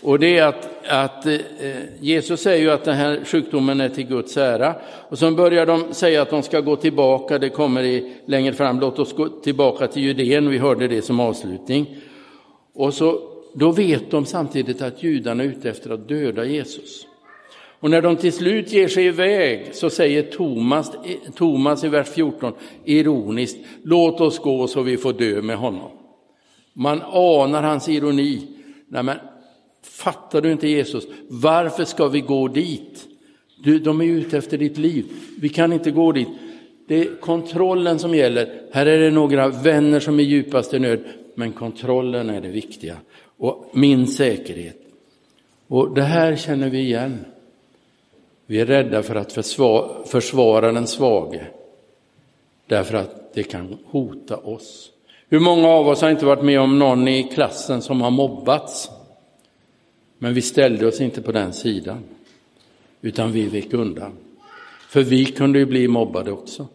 och 0.00 0.18
det 0.18 0.38
är 0.38 0.46
att, 0.46 0.68
att 0.88 1.26
eh, 1.26 1.40
Jesus 2.00 2.40
säger 2.40 2.62
ju 2.62 2.70
att 2.70 2.84
den 2.84 2.96
här 2.96 3.20
sjukdomen 3.24 3.80
är 3.80 3.88
till 3.88 4.06
Guds 4.06 4.36
ära. 4.36 4.74
Och 5.08 5.18
så 5.18 5.30
börjar 5.30 5.66
de 5.66 5.94
säga 5.94 6.22
att 6.22 6.30
de 6.30 6.42
ska 6.42 6.60
gå 6.60 6.76
tillbaka, 6.76 7.38
det 7.38 7.48
kommer 7.48 7.82
i, 7.82 8.12
längre 8.26 8.52
fram, 8.52 8.80
låt 8.80 8.98
oss 8.98 9.12
gå 9.12 9.28
tillbaka 9.28 9.86
till 9.86 10.02
Judeen, 10.02 10.48
vi 10.48 10.58
hörde 10.58 10.88
det 10.88 11.02
som 11.02 11.20
avslutning. 11.20 11.96
Och 12.74 12.94
så, 12.94 13.31
då 13.52 13.72
vet 13.72 14.10
de 14.10 14.26
samtidigt 14.26 14.82
att 14.82 15.02
judarna 15.02 15.42
är 15.42 15.48
ute 15.48 15.70
efter 15.70 15.90
att 15.90 16.08
döda 16.08 16.44
Jesus. 16.44 17.06
Och 17.80 17.90
när 17.90 18.02
de 18.02 18.16
till 18.16 18.32
slut 18.32 18.72
ger 18.72 18.88
sig 18.88 19.06
iväg 19.06 19.68
så 19.72 19.90
säger 19.90 20.22
Thomas, 20.22 20.92
Thomas 21.34 21.84
i 21.84 21.88
vers 21.88 22.08
14 22.08 22.52
ironiskt, 22.84 23.58
låt 23.82 24.20
oss 24.20 24.38
gå 24.38 24.66
så 24.66 24.82
vi 24.82 24.96
får 24.96 25.12
dö 25.12 25.42
med 25.42 25.56
honom. 25.56 25.90
Man 26.72 27.02
anar 27.02 27.62
hans 27.62 27.88
ironi. 27.88 28.42
Nej, 28.88 29.02
men 29.02 29.16
Fattar 29.82 30.40
du 30.40 30.52
inte 30.52 30.68
Jesus? 30.68 31.06
Varför 31.28 31.84
ska 31.84 32.08
vi 32.08 32.20
gå 32.20 32.48
dit? 32.48 33.08
Du, 33.64 33.78
de 33.78 34.00
är 34.00 34.04
ute 34.04 34.38
efter 34.38 34.58
ditt 34.58 34.78
liv. 34.78 35.04
Vi 35.40 35.48
kan 35.48 35.72
inte 35.72 35.90
gå 35.90 36.12
dit. 36.12 36.28
Det 36.88 37.00
är 37.00 37.20
kontrollen 37.20 37.98
som 37.98 38.14
gäller. 38.14 38.62
Här 38.72 38.86
är 38.86 38.98
det 38.98 39.10
några 39.10 39.48
vänner 39.48 40.00
som 40.00 40.18
är 40.18 40.22
djupast 40.22 40.74
i 40.74 40.78
nöd, 40.78 41.00
men 41.34 41.52
kontrollen 41.52 42.30
är 42.30 42.40
det 42.40 42.48
viktiga. 42.48 42.96
Och 43.42 43.70
min 43.72 44.06
säkerhet. 44.06 44.78
Och 45.66 45.94
det 45.94 46.02
här 46.02 46.36
känner 46.36 46.70
vi 46.70 46.78
igen. 46.78 47.24
Vi 48.46 48.60
är 48.60 48.66
rädda 48.66 49.02
för 49.02 49.14
att 49.14 49.32
försvara 50.08 50.72
den 50.72 50.86
svage, 50.86 51.46
därför 52.66 52.94
att 52.94 53.34
det 53.34 53.42
kan 53.42 53.78
hota 53.84 54.36
oss. 54.36 54.90
Hur 55.28 55.40
många 55.40 55.68
av 55.68 55.88
oss 55.88 56.00
har 56.00 56.10
inte 56.10 56.26
varit 56.26 56.44
med 56.44 56.60
om 56.60 56.78
någon 56.78 57.08
i 57.08 57.22
klassen 57.22 57.82
som 57.82 58.00
har 58.00 58.10
mobbats? 58.10 58.90
Men 60.18 60.34
vi 60.34 60.42
ställde 60.42 60.86
oss 60.86 61.00
inte 61.00 61.22
på 61.22 61.32
den 61.32 61.52
sidan, 61.52 62.04
utan 63.00 63.32
vi 63.32 63.48
vek 63.48 63.72
undan. 63.72 64.12
För 64.88 65.02
vi 65.02 65.24
kunde 65.24 65.58
ju 65.58 65.66
bli 65.66 65.88
mobbade 65.88 66.32
också. 66.32 66.66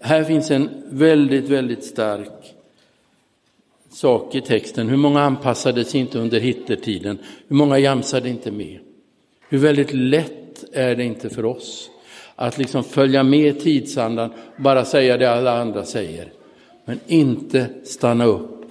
Här 0.00 0.24
finns 0.24 0.50
en 0.50 0.68
väldigt, 0.90 1.48
väldigt 1.48 1.84
stark 1.84 2.53
sak 3.94 4.34
i 4.34 4.40
texten. 4.40 4.88
Hur 4.88 4.96
många 4.96 5.20
anpassade 5.20 5.84
sig 5.84 6.00
inte 6.00 6.18
under 6.18 6.40
Hitlertiden? 6.40 7.18
Hur 7.48 7.56
många 7.56 7.78
jamsade 7.78 8.28
inte 8.28 8.50
med? 8.50 8.78
Hur 9.48 9.58
väldigt 9.58 9.92
lätt 9.92 10.64
är 10.72 10.96
det 10.96 11.04
inte 11.04 11.30
för 11.30 11.44
oss 11.44 11.90
att 12.36 12.58
liksom 12.58 12.84
följa 12.84 13.22
med 13.22 13.60
tidsandan, 13.60 14.30
bara 14.56 14.84
säga 14.84 15.16
det 15.16 15.30
alla 15.30 15.60
andra 15.60 15.84
säger, 15.84 16.32
men 16.84 17.00
inte 17.06 17.66
stanna 17.84 18.24
upp, 18.24 18.64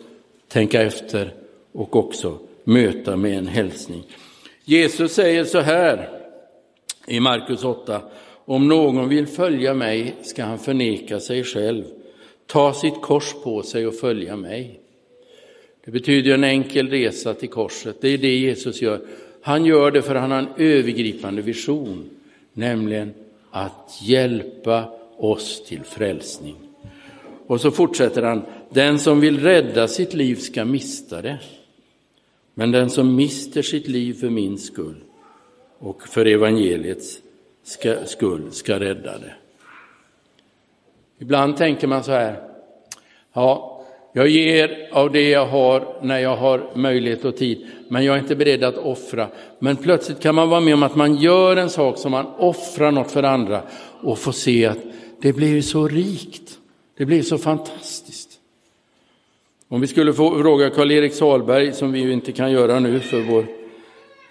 tänka 0.48 0.82
efter 0.82 1.34
och 1.72 1.96
också 1.96 2.38
möta 2.64 3.16
med 3.16 3.38
en 3.38 3.48
hälsning. 3.48 4.04
Jesus 4.66 5.14
säger 5.14 5.44
så 5.44 5.60
här 5.60 6.10
i 7.08 7.20
Markus 7.20 7.64
8, 7.64 8.02
om 8.46 8.68
någon 8.68 9.10
vill 9.10 9.28
följa 9.28 9.74
mig 9.74 10.16
ska 10.22 10.44
han 10.44 10.60
förneka 10.60 11.20
sig 11.20 11.44
själv, 11.44 11.84
ta 12.48 12.74
sitt 12.74 13.02
kors 13.02 13.34
på 13.44 13.64
sig 13.64 13.88
och 13.88 13.96
följa 13.96 14.36
mig. 14.36 14.83
Det 15.86 15.92
betyder 15.92 16.34
en 16.34 16.44
enkel 16.44 16.90
resa 16.90 17.34
till 17.34 17.50
korset, 17.50 18.02
det 18.02 18.10
är 18.10 18.18
det 18.18 18.38
Jesus 18.38 18.82
gör. 18.82 19.02
Han 19.42 19.66
gör 19.66 19.92
det 19.92 20.02
för 20.02 20.16
han 20.16 20.32
har 20.32 20.40
en 20.40 20.48
övergripande 20.58 21.42
vision, 21.42 22.10
nämligen 22.54 23.14
att 23.52 24.00
hjälpa 24.02 24.94
oss 25.18 25.64
till 25.68 25.84
frälsning. 25.84 26.56
Och 27.48 27.62
så 27.62 27.72
fortsätter 27.72 28.22
han, 28.22 28.46
den 28.70 29.00
som 29.00 29.20
vill 29.20 29.40
rädda 29.40 29.88
sitt 29.88 30.14
liv 30.14 30.36
ska 30.36 30.66
mista 30.66 31.22
det. 31.22 31.40
Men 32.54 32.72
den 32.72 32.90
som 32.90 33.16
mister 33.16 33.62
sitt 33.62 33.88
liv 33.88 34.14
för 34.14 34.30
min 34.30 34.58
skull 34.58 34.96
och 35.78 36.08
för 36.08 36.26
evangeliets 36.26 37.20
skull 38.06 38.52
ska 38.52 38.80
rädda 38.80 39.18
det. 39.18 39.34
Ibland 41.20 41.58
tänker 41.58 41.88
man 41.88 42.04
så 42.04 42.12
här, 42.12 42.50
ja, 43.34 43.73
jag 44.14 44.28
ger 44.28 44.90
av 44.92 45.12
det 45.12 45.30
jag 45.30 45.46
har 45.46 45.88
när 46.02 46.20
jag 46.20 46.36
har 46.36 46.70
möjlighet 46.76 47.26
och 47.26 47.38
tid, 47.38 47.68
men 47.88 48.06
jag 48.06 48.16
är 48.16 48.20
inte 48.20 48.36
beredd 48.36 48.64
att 48.64 48.78
offra. 48.78 49.28
Men 49.60 49.76
plötsligt 49.76 50.20
kan 50.20 50.36
man 50.36 50.50
vara 50.50 50.60
med 50.60 50.74
om 50.74 50.84
att 50.84 50.96
man 50.96 51.16
gör 51.16 51.58
en 51.58 51.70
sak 51.70 51.98
som 51.98 52.12
man 52.12 52.26
offrar 52.38 52.92
något 52.92 53.12
för 53.12 53.24
andra 53.24 53.62
och 54.02 54.20
få 54.20 54.32
se 54.32 54.66
att 54.66 54.78
det 55.22 55.34
blir 55.34 55.62
så 55.62 55.88
rikt. 55.88 56.60
Det 56.98 57.06
blir 57.06 57.22
så 57.22 57.38
fantastiskt. 57.38 58.30
Om 59.68 59.82
vi 59.82 59.88
skulle 59.88 60.14
få 60.14 60.42
fråga 60.42 60.70
Karl-Erik 60.70 61.14
Salberg, 61.14 61.74
som 61.74 61.92
vi 61.92 62.00
ju 62.00 62.14
inte 62.14 62.32
kan 62.32 62.52
göra 62.52 62.80
nu 62.80 63.00
för 63.00 63.22
vår, 63.22 63.46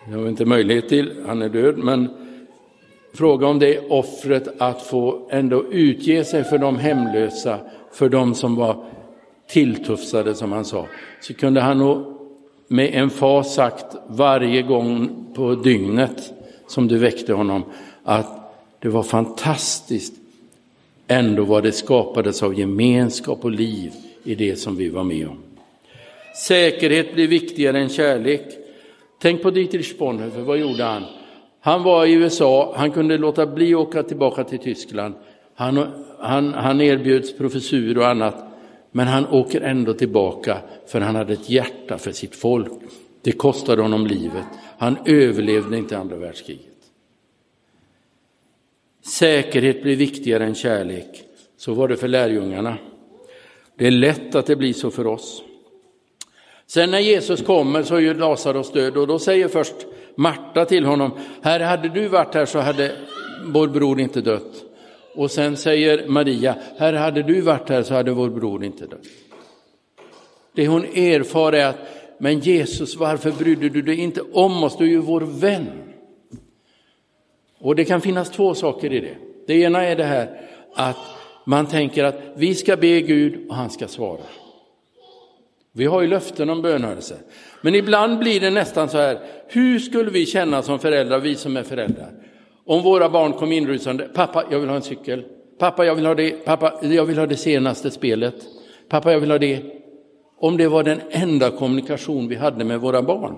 det 0.07 0.15
har 0.15 0.23
vi 0.23 0.29
inte 0.29 0.45
möjlighet 0.45 0.89
till, 0.89 1.13
han 1.27 1.43
är 1.43 1.49
död, 1.49 1.79
men 1.79 2.09
fråga 3.15 3.47
om 3.47 3.59
det 3.59 3.77
är 3.77 3.93
offret 3.93 4.49
att 4.59 4.83
få 4.83 5.29
ändå 5.31 5.65
utge 5.73 6.25
sig 6.25 6.45
för 6.45 6.59
de 6.59 6.79
hemlösa, 6.79 7.59
för 7.93 8.09
de 8.09 8.35
som 8.35 8.57
var 8.57 8.85
tilltufsade 9.47 10.35
som 10.35 10.53
han 10.53 10.65
sa, 10.65 10.87
så 11.21 11.35
kunde 11.35 11.61
han 11.61 11.79
nog 11.79 12.05
med 12.69 12.95
en 12.95 13.11
fas 13.11 13.55
sagt 13.55 13.97
varje 14.07 14.63
gång 14.63 15.27
på 15.35 15.55
dygnet 15.55 16.33
som 16.67 16.89
du 16.89 16.99
väckte 16.99 17.33
honom 17.33 17.65
att 18.03 18.27
det 18.79 18.89
var 18.89 19.03
fantastiskt 19.03 20.15
ändå 21.09 21.45
vad 21.45 21.63
det 21.63 21.73
skapades 21.73 22.43
av 22.43 22.59
gemenskap 22.59 23.45
och 23.45 23.51
liv 23.51 23.93
i 24.25 24.35
det 24.35 24.57
som 24.57 24.77
vi 24.77 24.89
var 24.89 25.05
med 25.05 25.29
om. 25.29 25.39
Säkerhet 26.37 27.15
blir 27.15 27.29
viktigare 27.29 27.79
än 27.79 27.89
kärlek. 27.89 28.43
Tänk 29.19 29.43
på 29.43 29.51
Dietrich 29.51 29.99
Bonhoeffer, 29.99 30.41
vad 30.41 30.59
gjorde 30.59 30.85
han? 30.85 31.03
Han 31.61 31.83
var 31.83 32.07
i 32.07 32.13
USA, 32.13 32.75
han 32.77 32.91
kunde 32.91 33.19
låta 33.19 33.47
bli 33.47 33.75
att 33.75 33.81
åka 33.81 34.03
tillbaka 34.03 34.45
till 34.45 34.59
Tyskland. 34.59 35.15
Han, 35.55 35.87
han, 36.19 36.55
han 36.55 36.81
erbjöds 36.81 37.37
professur 37.37 37.99
och 37.99 38.09
annat. 38.09 38.52
Men 38.93 39.07
han 39.07 39.27
åker 39.27 39.61
ändå 39.61 39.95
tillbaka 39.95 40.59
för 40.87 41.01
han 41.01 41.15
hade 41.15 41.33
ett 41.33 41.51
hjärta 41.51 41.99
för 41.99 42.13
sitt 42.13 42.37
folk. 42.37 42.73
Det 43.23 43.33
kostade 43.33 43.83
honom 43.83 44.07
livet. 44.07 44.45
Han 44.79 44.97
överlevde 45.05 45.79
inte 45.79 45.99
andra 45.99 46.17
världskriget. 46.17 46.67
Säkerhet 49.05 49.83
blir 49.83 49.97
viktigare 49.97 50.45
än 50.45 50.55
kärlek. 50.55 51.25
Så 51.57 51.75
var 51.75 51.89
det 51.89 51.97
för 51.97 52.09
lärjungarna. 52.09 52.77
Det 53.79 53.87
är 53.87 53.91
lätt 53.91 54.35
att 54.35 54.47
det 54.47 54.57
blir 54.57 54.73
så 54.73 54.91
för 54.91 55.07
oss. 55.07 55.43
Sen 56.67 56.91
när 56.91 56.99
Jesus 56.99 57.43
kommer 57.43 57.83
så 57.83 57.95
är 57.95 58.01
ju 58.01 58.15
Lazarus 58.15 58.73
död 58.73 58.97
och 58.97 59.07
då 59.07 59.19
säger 59.19 59.49
först 59.49 59.75
Marta 60.15 60.65
till 60.65 60.85
honom, 60.85 61.11
Herre 61.43 61.65
hade 61.65 61.89
du 61.89 62.09
varit 62.09 62.35
här 62.35 62.47
så 62.47 62.59
hade 62.59 62.97
vår 63.45 63.69
bror 63.69 64.01
inte 64.01 64.21
dött. 64.21 64.72
Och 65.15 65.31
sen 65.31 65.57
säger 65.57 66.09
Maria, 66.09 66.57
Herre 66.79 66.97
hade 66.97 67.23
du 67.23 67.41
varit 67.41 67.69
här 67.69 67.83
så 67.83 67.95
hade 67.95 68.11
vår 68.11 68.31
bror 68.31 68.65
inte 68.65 68.87
dött. 68.87 69.07
Det 70.55 70.67
hon 70.67 70.85
erfar 70.85 71.53
är 71.53 71.67
att, 71.67 71.79
men 72.19 72.39
Jesus 72.39 72.97
varför 72.97 73.31
brydde 73.31 73.69
du 73.69 73.83
dig 73.83 74.01
inte 74.01 74.21
om 74.33 74.65
oss, 74.65 74.77
du 74.77 74.85
är 74.85 74.89
ju 74.89 74.99
vår 74.99 75.21
vän. 75.21 75.67
Och 77.59 77.77
det 77.77 77.85
kan 77.85 78.01
finnas 78.01 78.31
två 78.31 78.55
saker 78.55 78.93
i 78.93 79.01
det. 79.01 79.15
Det 79.47 79.55
ena 79.55 79.83
är 79.83 79.97
det 79.97 80.05
här 80.05 80.41
att 80.75 80.97
man 81.45 81.67
tänker 81.67 82.05
att 82.05 82.21
vi 82.37 82.55
ska 82.55 82.77
be 82.77 83.01
Gud 83.01 83.49
och 83.49 83.55
han 83.55 83.71
ska 83.71 83.89
svara. 83.89 84.21
Vi 85.73 85.85
har 85.85 86.03
ju 86.03 86.09
löften 86.09 86.51
om 86.51 86.63
bönhörelse. 86.63 87.17
Men 87.61 87.75
ibland 87.75 88.19
blir 88.19 88.41
det 88.41 88.51
nästan 88.51 88.89
så 88.89 88.99
här, 88.99 89.19
hur 89.49 89.79
skulle 89.79 90.11
vi 90.11 90.27
känna 90.27 90.63
som 90.63 90.79
föräldrar, 90.79 91.19
vi 91.19 91.35
som 91.35 91.57
är 91.57 91.63
föräldrar? 91.63 92.11
Om 92.67 92.83
våra 92.83 93.09
barn 93.09 93.33
kom 93.33 93.53
inrusande, 93.53 94.09
pappa 94.15 94.45
jag 94.51 94.61
vill 94.61 94.69
ha 94.69 94.77
en 94.77 94.83
cykel, 94.83 95.25
pappa 95.59 95.85
jag 95.87 95.95
vill 95.95 96.07
ha 96.07 96.15
det, 96.15 96.31
pappa 96.31 96.73
jag 96.83 97.05
vill 97.05 97.19
ha 97.19 97.27
det 97.27 97.37
senaste 97.37 97.91
spelet, 97.91 98.35
pappa 98.89 99.13
jag 99.13 99.21
vill 99.21 99.31
ha 99.31 99.39
det. 99.39 99.63
Om 100.39 100.57
det 100.57 100.69
var 100.69 100.83
den 100.83 101.01
enda 101.11 101.51
kommunikation 101.51 102.29
vi 102.29 102.37
hade 102.37 102.65
med 102.65 102.81
våra 102.81 103.03
barn. 103.03 103.37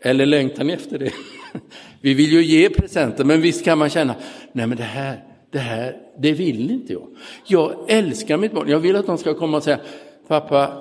Eller 0.00 0.26
längtar 0.26 0.64
ni 0.64 0.72
efter 0.72 0.98
det? 0.98 1.12
Vi 2.00 2.14
vill 2.14 2.32
ju 2.32 2.42
ge 2.42 2.70
presenter, 2.70 3.24
men 3.24 3.40
visst 3.40 3.64
kan 3.64 3.78
man 3.78 3.90
känna, 3.90 4.14
nej 4.52 4.66
men 4.66 4.76
det 4.76 4.82
här, 4.82 5.24
det 5.50 5.58
här, 5.58 5.96
det 6.18 6.32
vill 6.32 6.70
inte 6.70 6.92
jag. 6.92 7.06
Jag 7.46 7.74
älskar 7.88 8.36
mitt 8.36 8.52
barn, 8.52 8.68
jag 8.68 8.78
vill 8.78 8.96
att 8.96 9.06
de 9.06 9.18
ska 9.18 9.34
komma 9.34 9.56
och 9.56 9.62
säga, 9.62 9.80
pappa, 10.28 10.72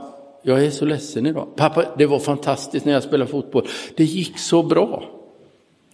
jag 0.43 0.65
är 0.65 0.69
så 0.69 0.85
ledsen 0.85 1.25
idag. 1.25 1.47
Pappa, 1.55 1.85
det 1.97 2.05
var 2.05 2.19
fantastiskt 2.19 2.85
när 2.85 2.93
jag 2.93 3.03
spelade 3.03 3.31
fotboll, 3.31 3.67
det 3.95 4.03
gick 4.03 4.39
så 4.39 4.63
bra. 4.63 5.22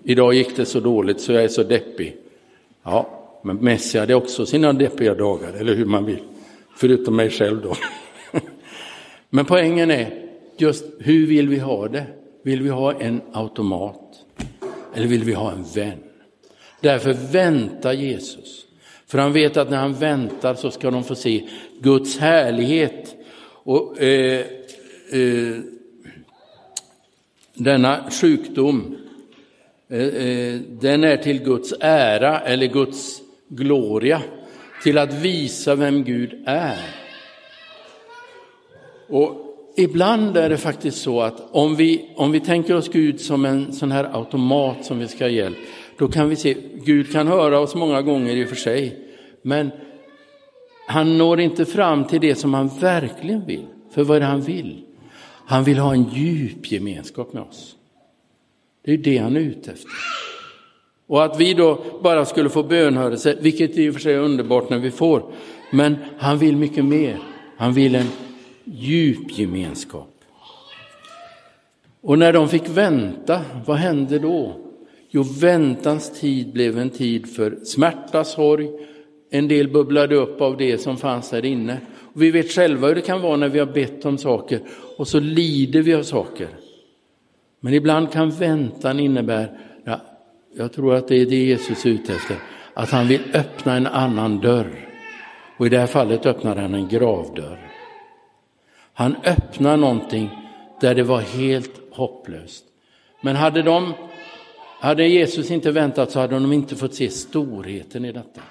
Idag 0.04 0.34
gick 0.34 0.56
det 0.56 0.66
så 0.66 0.80
dåligt 0.80 1.22
så 1.22 1.32
jag 1.32 1.44
är 1.44 1.48
så 1.48 1.64
deppig. 1.64 2.16
Ja, 2.84 3.10
men 3.44 3.56
Messi 3.56 4.00
hade 4.00 4.16
också 4.16 4.46
sina 4.46 4.74
deppiga 4.74 5.16
dagar, 5.16 5.54
eller 5.54 5.76
hur 5.76 5.86
man 5.86 6.06
vill. 6.06 6.24
Förutom 6.76 7.16
mig 7.16 7.30
själv 7.30 7.62
då. 7.62 7.76
men 9.30 9.46
poängen 9.46 9.92
är 9.92 10.26
just 10.58 10.86
hur 11.00 11.28
vill 11.28 11.50
vi 11.50 11.60
ha 11.60 11.88
det? 11.88 12.06
Vill 12.44 12.62
vi 12.62 12.70
ha 12.70 12.94
en 12.94 13.22
automat? 13.32 14.26
Eller 14.94 15.08
vill 15.08 15.24
vi 15.24 15.34
ha 15.34 15.52
en 15.52 15.64
vän? 15.76 15.98
Därför 16.82 17.14
väntar 17.14 17.94
Jesus. 17.94 18.66
För 19.08 19.18
han 19.18 19.34
vet 19.34 19.58
att 19.58 19.70
när 19.70 19.78
han 19.78 19.94
väntar 19.94 20.56
så 20.56 20.72
ska 20.72 20.92
de 20.92 21.04
få 21.04 21.16
se 21.16 21.48
Guds 21.80 22.18
härlighet. 22.18 23.16
Och 23.64 24.02
eh, 24.02 24.46
eh, 25.12 25.58
Denna 27.54 28.12
sjukdom 28.12 28.96
Eh, 29.92 30.02
eh, 30.02 30.60
den 30.70 31.04
är 31.04 31.18
till 31.18 31.44
Guds 31.44 31.74
ära 31.80 32.40
eller 32.40 32.68
Guds 32.68 33.22
gloria, 33.48 34.22
till 34.84 34.98
att 34.98 35.14
visa 35.14 35.76
vem 35.76 36.04
Gud 36.04 36.44
är. 36.46 36.96
Och 39.08 39.32
ibland 39.78 40.38
är 40.38 40.50
det 40.50 40.58
faktiskt 40.58 41.02
så 41.02 41.22
att 41.22 41.48
om 41.52 41.76
vi, 41.76 42.10
om 42.16 42.32
vi 42.32 42.40
tänker 42.40 42.76
oss 42.76 42.90
Gud 42.90 43.22
som 43.22 43.46
en 43.46 43.74
sån 43.74 43.92
här 43.92 44.10
automat 44.14 44.86
som 44.86 45.00
vi 45.00 45.08
ska 45.08 45.24
ha 45.24 45.30
hjälp, 45.30 45.58
då 45.98 46.08
kan 46.08 46.30
vi 46.30 46.36
se, 46.36 46.56
Gud 46.86 47.12
kan 47.12 47.28
höra 47.28 47.60
oss 47.60 47.76
många 47.76 48.02
gånger 48.02 48.36
i 48.36 48.46
och 48.46 48.50
för 48.50 48.56
sig, 48.56 49.00
men 49.42 49.72
han 50.88 51.18
når 51.18 51.40
inte 51.40 51.66
fram 51.66 52.04
till 52.04 52.22
det 52.22 52.36
som 52.36 52.54
han 52.54 52.68
verkligen 52.80 53.46
vill. 53.46 53.66
För 53.92 54.04
vad 54.04 54.18
är 54.18 54.20
det 54.20 54.26
han 54.26 54.42
vill? 54.42 54.84
Han 55.46 55.64
vill 55.64 55.78
ha 55.78 55.94
en 55.94 56.10
djup 56.10 56.72
gemenskap 56.72 57.34
med 57.34 57.44
oss. 57.44 57.76
Det 58.82 58.94
är 58.94 58.98
det 58.98 59.18
han 59.18 59.36
är 59.36 59.40
ute 59.40 59.72
efter. 59.72 59.92
Och 61.08 61.24
att 61.24 61.40
vi 61.40 61.54
då 61.54 61.84
bara 62.04 62.26
skulle 62.26 62.50
få 62.50 62.64
bönhörelse, 62.64 63.38
vilket 63.42 63.78
i 63.78 63.90
och 63.90 63.94
för 63.94 64.02
sig 64.02 64.14
är 64.14 64.20
underbart 64.20 64.70
när 64.70 64.80
vi 64.80 64.92
får, 64.92 65.24
men 65.72 65.96
han 66.18 66.38
vill 66.38 66.58
mycket 66.58 66.86
mer. 66.86 67.18
Han 67.58 67.74
vill 67.74 67.96
en 67.96 68.08
djup 68.64 69.40
gemenskap. 69.40 70.16
Och 72.02 72.20
när 72.20 72.34
de 72.34 72.50
fick 72.50 72.70
vänta, 72.70 73.42
vad 73.66 73.78
hände 73.78 74.20
då? 74.20 74.56
Jo, 75.10 75.24
väntans 75.24 76.20
tid 76.20 76.54
blev 76.54 76.80
en 76.80 76.90
tid 76.90 77.36
för 77.36 77.58
smärta, 77.64 78.24
sorg. 78.24 78.70
En 79.30 79.48
del 79.48 79.68
bubblade 79.68 80.16
upp 80.16 80.42
av 80.42 80.58
det 80.58 80.78
som 80.78 80.98
fanns 80.98 81.30
där 81.30 81.46
inne. 81.46 81.78
Och 82.14 82.22
vi 82.22 82.32
vet 82.32 82.52
själva 82.52 82.88
hur 82.88 82.96
det 82.96 83.02
kan 83.02 83.22
vara 83.22 83.36
när 83.36 83.50
vi 83.50 83.60
har 83.60 83.66
bett 83.66 84.06
om 84.06 84.18
saker 84.18 84.62
och 84.98 85.08
så 85.08 85.20
lider 85.20 85.82
vi 85.82 85.94
av 85.94 86.04
saker. 86.04 86.48
Men 87.60 87.74
ibland 87.74 88.12
kan 88.12 88.30
väntan 88.30 89.00
innebära, 89.00 89.48
ja, 89.84 90.02
jag 90.56 90.74
tror 90.74 90.96
att 90.96 91.08
det 91.08 91.16
är 91.16 91.26
det 91.26 91.36
Jesus 91.36 91.86
är 91.86 91.90
ute 91.90 92.14
efter, 92.14 92.38
att 92.74 92.92
han 92.92 93.08
vill 93.08 93.22
öppna 93.34 93.76
en 93.76 93.88
annan 93.88 94.40
dörr. 94.40 94.90
Och 95.58 95.66
i 95.66 95.70
det 95.70 95.80
här 95.80 95.88
fallet 95.88 96.26
öppnar 96.26 96.56
han 96.56 96.74
en 96.74 96.88
gravdörr. 96.88 97.72
Han 98.94 99.16
öppnar 99.24 99.78
någonting 99.78 100.30
där 100.82 100.96
det 100.96 101.04
var 101.04 101.22
helt 101.22 101.82
hopplöst. 101.92 102.66
Men 103.22 103.36
hade, 103.36 103.62
de, 103.62 103.94
hade 104.80 105.08
Jesus 105.08 105.52
inte 105.52 105.72
väntat 105.72 106.12
så 106.12 106.20
hade 106.20 106.34
de 106.34 106.54
inte 106.54 106.76
fått 106.76 106.96
se 106.96 107.10
storheten 107.10 108.06
i 108.06 108.12
detta. 108.12 108.42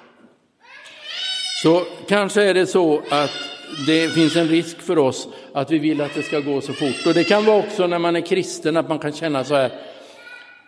Så 1.63 1.83
kanske 2.09 2.43
är 2.43 2.55
det 2.55 2.67
så 2.67 3.03
att 3.11 3.31
det 3.87 4.09
finns 4.09 4.37
en 4.37 4.49
risk 4.49 4.81
för 4.81 4.99
oss 4.99 5.29
att 5.53 5.71
vi 5.71 5.79
vill 5.79 6.01
att 6.01 6.15
det 6.15 6.23
ska 6.23 6.41
gå 6.41 6.61
så 6.61 6.73
fort. 6.73 7.07
Och 7.07 7.15
det 7.15 7.25
kan 7.25 7.45
vara 7.45 7.59
också 7.59 7.87
när 7.87 7.99
man 7.99 8.17
är 8.17 8.21
kristen 8.21 8.77
att 8.77 8.89
man 8.89 8.99
kan 8.99 9.13
känna 9.13 9.45
så 9.45 9.55
här. 9.55 9.73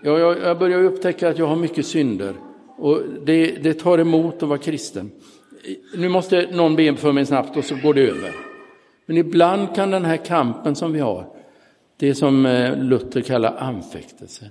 jag, 0.02 0.20
jag, 0.20 0.38
jag 0.38 0.58
börjar 0.58 0.82
upptäcka 0.82 1.28
att 1.28 1.38
jag 1.38 1.46
har 1.46 1.56
mycket 1.56 1.86
synder 1.86 2.34
och 2.78 3.02
det, 3.24 3.46
det 3.62 3.74
tar 3.74 3.98
emot 3.98 4.42
att 4.42 4.48
vara 4.48 4.58
kristen. 4.58 5.10
Nu 5.96 6.08
måste 6.08 6.48
någon 6.52 6.76
be 6.76 6.96
för 6.96 7.12
mig 7.12 7.26
snabbt 7.26 7.56
och 7.56 7.64
så 7.64 7.74
går 7.82 7.94
det 7.94 8.00
över. 8.00 8.32
Men 9.06 9.16
ibland 9.16 9.74
kan 9.74 9.90
den 9.90 10.04
här 10.04 10.16
kampen 10.16 10.76
som 10.76 10.92
vi 10.92 11.00
har, 11.00 11.26
det 11.96 12.14
som 12.14 12.46
eh, 12.46 12.78
Luther 12.78 13.20
kallar 13.20 13.56
anfäktelse, 13.56 14.50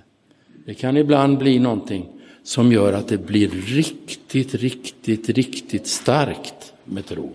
det 0.66 0.74
kan 0.74 0.96
ibland 0.96 1.38
bli 1.38 1.58
någonting 1.58 2.08
som 2.42 2.72
gör 2.72 2.92
att 2.92 3.08
det 3.08 3.18
blir 3.18 3.48
riktigt, 3.48 4.54
riktigt, 4.54 5.28
riktigt 5.28 5.86
starkt 5.86 6.72
med 6.84 7.06
tro. 7.06 7.30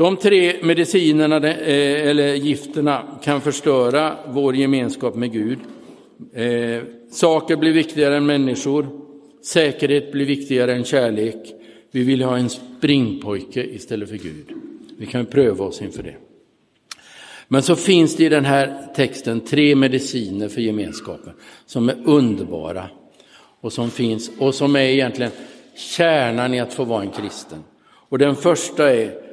De 0.00 0.16
tre 0.16 0.56
medicinerna 0.62 1.36
eh, 1.36 2.08
eller 2.08 2.34
gifterna 2.34 3.02
kan 3.22 3.40
förstöra 3.40 4.16
vår 4.28 4.56
gemenskap 4.56 5.14
med 5.14 5.32
Gud. 5.32 5.58
Eh, 6.34 6.82
saker 7.10 7.56
blir 7.56 7.72
viktigare 7.72 8.16
än 8.16 8.26
människor. 8.26 8.88
Säkerhet 9.44 10.12
blir 10.12 10.26
viktigare 10.26 10.74
än 10.74 10.84
kärlek. 10.84 11.54
Vi 11.90 12.02
vill 12.02 12.22
ha 12.22 12.38
en 12.38 12.48
springpojke 12.50 13.64
istället 13.64 14.08
för 14.08 14.16
Gud. 14.16 14.46
Vi 14.98 15.06
kan 15.06 15.26
pröva 15.26 15.64
oss 15.64 15.82
inför 15.82 16.02
det. 16.02 16.16
Men 17.48 17.62
så 17.62 17.76
finns 17.76 18.16
det 18.16 18.24
i 18.24 18.28
den 18.28 18.44
här 18.44 18.92
texten 18.96 19.40
tre 19.40 19.74
mediciner 19.74 20.48
för 20.48 20.60
gemenskapen 20.60 21.32
som 21.66 21.88
är 21.88 21.96
underbara 22.04 22.88
och 23.60 23.72
som 23.72 23.90
finns 23.90 24.30
och 24.38 24.54
som 24.54 24.76
är 24.76 24.80
egentligen 24.80 25.32
kärnan 25.76 26.54
i 26.54 26.60
att 26.60 26.74
få 26.74 26.84
vara 26.84 27.02
en 27.02 27.10
kristen. 27.10 27.58
Och 28.08 28.18
den 28.18 28.36
första 28.36 28.94
är 28.94 29.29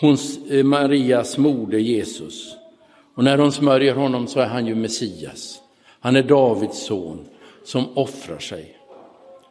hon, 0.00 0.16
eh, 0.50 0.64
Marias 0.64 1.38
moder 1.38 1.78
Jesus. 1.78 2.56
Och 3.14 3.24
när 3.24 3.38
hon 3.38 3.52
smörjer 3.52 3.94
honom 3.94 4.26
så 4.26 4.40
är 4.40 4.46
han 4.46 4.66
ju 4.66 4.74
Messias. 4.74 5.60
Han 6.00 6.16
är 6.16 6.22
Davids 6.22 6.78
son 6.78 7.26
som 7.64 7.98
offrar 7.98 8.38
sig. 8.38 8.76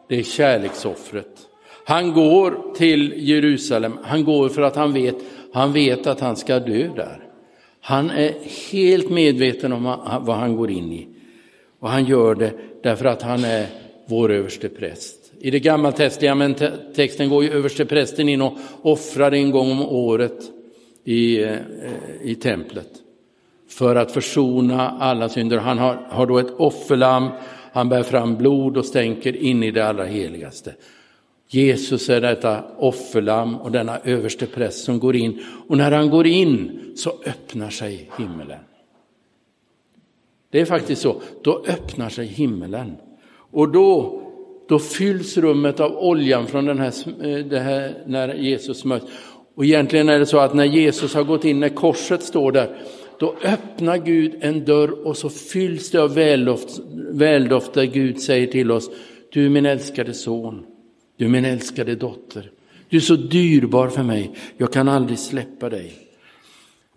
Det 0.10 0.20
är 0.20 0.24
kärleksoffret. 0.24 1.48
Han 1.86 2.14
går 2.14 2.74
till 2.75 3.14
Jerusalem, 3.16 3.98
han 4.04 4.24
går 4.24 4.50
för 4.50 4.62
att 4.62 4.75
han 4.75 4.94
vet, 4.94 5.16
han 5.54 5.74
vet 5.74 6.08
att 6.08 6.20
han 6.20 6.36
ska 6.36 6.60
dö 6.60 6.90
där. 6.96 7.20
Han 7.82 8.10
är 8.10 8.34
helt 8.72 9.10
medveten 9.10 9.74
om 9.74 9.84
vad 10.22 10.36
han 10.36 10.56
går 10.56 10.72
in 10.72 10.94
i. 10.94 11.08
Och 11.80 11.90
han 11.90 12.06
gör 12.06 12.36
det 12.36 12.54
därför 12.84 13.06
att 13.06 13.22
han 13.22 13.44
är 13.44 13.68
vår 14.06 14.32
överste 14.32 14.70
präst. 14.70 15.25
I 15.46 15.51
det 15.51 15.60
gamla 15.60 15.92
texten 15.92 17.29
går 17.29 17.44
ju 17.44 17.51
översteprästen 17.51 18.29
in 18.29 18.42
och 18.42 18.53
offrar 18.81 19.31
en 19.31 19.51
gång 19.51 19.72
om 19.72 19.81
året 19.81 20.51
i, 21.03 21.44
eh, 21.44 21.58
i 22.22 22.36
templet 22.36 22.90
för 23.70 23.96
att 23.96 24.12
försona 24.12 24.90
alla 24.90 25.29
synder. 25.29 25.58
Han 25.58 25.77
har, 25.77 25.94
har 26.10 26.25
då 26.25 26.38
ett 26.38 26.51
offerlamm, 26.58 27.29
han 27.74 27.90
bär 27.90 28.03
fram 28.03 28.36
blod 28.36 28.77
och 28.77 28.86
stänker 28.86 29.36
in 29.36 29.64
i 29.64 29.72
det 29.72 29.88
allra 29.88 30.05
heligaste. 30.05 30.75
Jesus 31.48 32.10
är 32.10 32.22
detta 32.22 32.64
offerlamm 32.77 33.55
och 33.55 33.72
denna 33.72 34.00
överste 34.00 34.46
präst 34.46 34.84
som 34.84 35.00
går 35.00 35.16
in. 35.16 35.44
Och 35.68 35.77
när 35.77 35.92
han 35.92 36.10
går 36.10 36.27
in 36.27 36.79
så 36.96 37.10
öppnar 37.25 37.70
sig 37.70 38.10
himmelen. 38.18 38.60
Det 40.50 40.62
är 40.62 40.66
faktiskt 40.66 41.01
så, 41.01 41.22
då 41.44 41.66
öppnar 41.68 42.10
sig 42.10 42.25
himmelen. 42.25 42.96
Och 43.51 43.72
då, 43.72 44.22
då 44.68 44.80
fylls 44.80 45.38
rummet 45.38 45.80
av 45.80 45.98
oljan 45.98 46.48
från 46.48 46.66
den 46.66 46.80
här, 46.80 46.94
eh, 47.22 47.46
det 47.46 47.60
här 47.60 48.04
när 48.06 48.36
Jesus 48.36 48.86
möts. 48.86 49.06
Och 49.56 49.66
egentligen 49.66 50.10
är 50.10 50.20
det 50.20 50.25
så 50.25 50.40
att 50.40 50.54
när 50.54 50.66
Jesus 50.66 51.14
har 51.14 51.24
gått 51.24 51.46
in, 51.46 51.60
när 51.60 51.70
korset 51.70 52.24
står 52.24 52.51
där, 52.51 52.78
då 53.20 53.36
öppnar 53.44 53.98
Gud 53.98 54.36
en 54.42 54.66
dörr 54.66 55.08
och 55.08 55.18
så 55.18 55.30
fylls 55.30 55.92
det 55.92 55.98
av 55.98 56.16
väldoft, 56.16 56.80
väldoft 57.12 57.74
där 57.74 57.86
Gud 57.86 58.22
säger 58.22 58.48
till 58.48 58.72
oss, 58.72 58.90
du 59.32 59.46
är 59.46 59.50
min 59.50 59.66
älskade 59.66 60.14
son, 60.14 60.66
du 61.18 61.25
är 61.25 61.30
min 61.30 61.46
älskade 61.46 61.96
dotter, 61.96 62.51
du 62.90 62.98
är 62.98 63.01
så 63.01 63.16
dyrbar 63.16 63.88
för 63.90 64.04
mig, 64.04 64.32
jag 64.58 64.74
kan 64.74 64.88
aldrig 64.88 65.20
släppa 65.20 65.70
dig. 65.70 66.04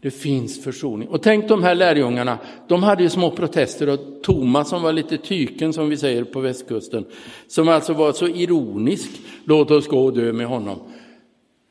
Det 0.01 0.11
finns 0.11 0.65
försoning. 0.65 1.09
Och 1.09 1.23
tänk 1.23 1.49
de 1.49 1.63
här 1.63 1.75
lärjungarna, 1.75 2.39
de 2.69 2.83
hade 2.83 3.03
ju 3.03 3.09
små 3.09 3.31
protester 3.31 3.89
och 3.89 4.01
Thomas 4.23 4.69
som 4.69 4.83
var 4.83 4.93
lite 4.93 5.19
tyken 5.19 5.73
som 5.73 5.89
vi 5.89 5.97
säger 5.97 6.25
på 6.25 6.41
västkusten, 6.41 7.05
som 7.49 7.69
alltså 7.69 7.93
var 7.93 8.13
så 8.13 8.29
ironisk, 8.29 9.11
låt 9.45 9.71
oss 9.71 9.89
gå 9.89 10.05
och 10.05 10.15
dö 10.15 10.33
med 10.33 10.47
honom. 10.47 10.79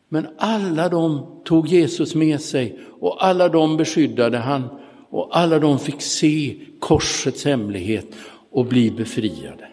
Men 0.10 0.28
alla 0.38 0.90
de 0.90 1.26
tog 1.46 1.68
Jesus 1.68 2.16
med 2.16 2.42
sig 2.42 2.80
och 3.00 3.26
alla 3.26 3.50
de 3.50 3.78
beskyddade 3.78 4.38
han 4.38 4.63
och 5.10 5.38
alla 5.38 5.60
de 5.60 5.80
fick 5.80 6.02
se 6.02 6.56
korsets 6.80 7.46
hemlighet 7.46 8.08
och 8.52 8.66
bli 8.66 8.92
befriade. 8.92 9.68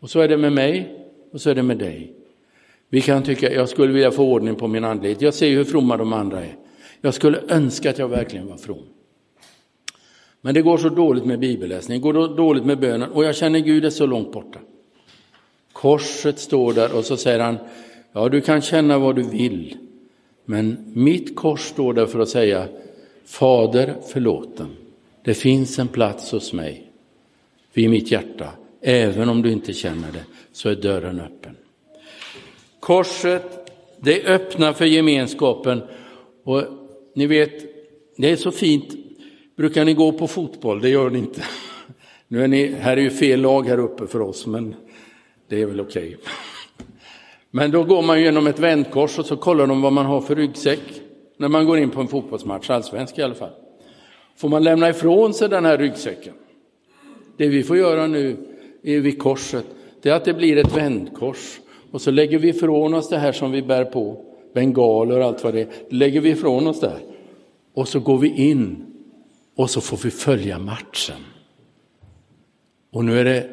Och 0.00 0.10
så 0.10 0.20
är 0.20 0.28
det 0.28 0.36
med 0.36 0.52
mig 0.52 1.06
och 1.32 1.40
så 1.40 1.50
är 1.50 1.54
det 1.54 1.62
med 1.62 1.78
dig. 1.78 2.12
Vi 2.88 3.00
kan 3.00 3.22
tycka, 3.22 3.52
jag 3.52 3.68
skulle 3.68 3.92
vilja 3.92 4.10
få 4.10 4.24
ordning 4.24 4.54
på 4.54 4.68
min 4.68 4.84
andlighet. 4.84 5.22
Jag 5.22 5.34
ser 5.34 5.50
hur 5.50 5.64
fromma 5.64 5.96
de 5.96 6.12
andra 6.12 6.44
är. 6.44 6.56
Jag 7.00 7.14
skulle 7.14 7.40
önska 7.48 7.90
att 7.90 7.98
jag 7.98 8.08
verkligen 8.08 8.46
var 8.46 8.56
from. 8.56 8.82
Men 10.40 10.54
det 10.54 10.62
går 10.62 10.78
så 10.78 10.88
dåligt 10.88 11.24
med 11.24 11.38
bibelläsning, 11.38 11.98
det 12.00 12.02
går 12.02 12.36
dåligt 12.36 12.64
med 12.64 12.78
bönen 12.78 13.10
och 13.10 13.24
jag 13.24 13.36
känner 13.36 13.58
Gud 13.58 13.84
är 13.84 13.90
så 13.90 14.06
långt 14.06 14.32
borta. 14.32 14.58
Korset 15.72 16.38
står 16.38 16.72
där 16.72 16.96
och 16.96 17.04
så 17.04 17.16
säger 17.16 17.40
han, 17.40 17.58
ja 18.12 18.28
du 18.28 18.40
kan 18.40 18.62
känna 18.62 18.98
vad 18.98 19.16
du 19.16 19.22
vill, 19.22 19.76
men 20.44 20.92
mitt 20.94 21.36
kors 21.36 21.60
står 21.60 21.94
där 21.94 22.06
för 22.06 22.20
att 22.20 22.28
säga, 22.28 22.68
Fader 23.24 23.94
förlåten, 24.08 24.68
det 25.24 25.34
finns 25.34 25.78
en 25.78 25.88
plats 25.88 26.32
hos 26.32 26.52
mig 26.52 26.90
vid 27.72 27.90
mitt 27.90 28.10
hjärta, 28.10 28.48
även 28.80 29.28
om 29.28 29.42
du 29.42 29.52
inte 29.52 29.72
känner 29.72 30.12
det, 30.12 30.24
så 30.52 30.68
är 30.68 30.74
dörren 30.74 31.20
öppen. 31.20 31.56
Korset, 32.80 33.70
det 34.00 34.24
öppnar 34.24 34.72
för 34.72 34.84
gemenskapen 34.84 35.82
och 36.44 36.62
ni 37.16 37.26
vet, 37.26 37.64
det 38.16 38.30
är 38.30 38.36
så 38.36 38.50
fint. 38.50 38.94
Brukar 39.56 39.84
ni 39.84 39.94
gå 39.94 40.12
på 40.12 40.26
fotboll? 40.26 40.80
Det 40.80 40.88
gör 40.88 41.10
ni 41.10 41.18
inte. 41.18 41.42
Nu 42.28 42.44
är 42.44 42.48
ni, 42.48 42.66
här 42.66 42.96
är 42.96 43.00
ju 43.00 43.10
fel 43.10 43.40
lag 43.40 43.66
här 43.66 43.78
uppe 43.78 44.06
för 44.06 44.20
oss, 44.20 44.46
men 44.46 44.74
det 45.48 45.62
är 45.62 45.66
väl 45.66 45.80
okej. 45.80 46.06
Okay. 46.06 46.16
Men 47.50 47.70
då 47.70 47.84
går 47.84 48.02
man 48.02 48.22
genom 48.22 48.46
ett 48.46 48.58
vändkors 48.58 49.18
och 49.18 49.26
så 49.26 49.36
kollar 49.36 49.66
de 49.66 49.82
vad 49.82 49.92
man 49.92 50.06
har 50.06 50.20
för 50.20 50.36
ryggsäck 50.36 50.80
när 51.36 51.48
man 51.48 51.66
går 51.66 51.78
in 51.78 51.90
på 51.90 52.00
en 52.00 52.08
fotbollsmatch, 52.08 52.70
allsvensk 52.70 53.18
i 53.18 53.22
alla 53.22 53.34
fall. 53.34 53.52
Får 54.36 54.48
man 54.48 54.64
lämna 54.64 54.88
ifrån 54.88 55.34
sig 55.34 55.48
den 55.48 55.64
här 55.64 55.78
ryggsäcken? 55.78 56.34
Det 57.36 57.48
vi 57.48 57.62
får 57.62 57.76
göra 57.76 58.06
nu 58.06 58.36
vid 58.82 59.18
korset, 59.18 59.66
det 60.02 60.10
är 60.10 60.14
att 60.14 60.24
det 60.24 60.34
blir 60.34 60.56
ett 60.56 60.76
vändkors. 60.76 61.60
Och 61.90 62.00
så 62.00 62.10
lägger 62.10 62.38
vi 62.38 62.48
ifrån 62.48 62.94
oss 62.94 63.08
det 63.08 63.18
här 63.18 63.32
som 63.32 63.52
vi 63.52 63.62
bär 63.62 63.84
på 63.84 64.35
bengaler 64.56 65.18
och 65.18 65.24
allt 65.24 65.44
vad 65.44 65.54
det 65.54 65.60
är, 65.60 65.68
lägger 65.90 66.20
vi 66.20 66.30
ifrån 66.30 66.66
oss 66.66 66.80
där. 66.80 66.98
Och 67.74 67.88
så 67.88 68.00
går 68.00 68.18
vi 68.18 68.28
in 68.28 68.86
och 69.56 69.70
så 69.70 69.80
får 69.80 69.96
vi 69.96 70.10
följa 70.10 70.58
matchen. 70.58 71.24
Och 72.92 73.04
nu 73.04 73.20
är 73.20 73.24
det, 73.24 73.50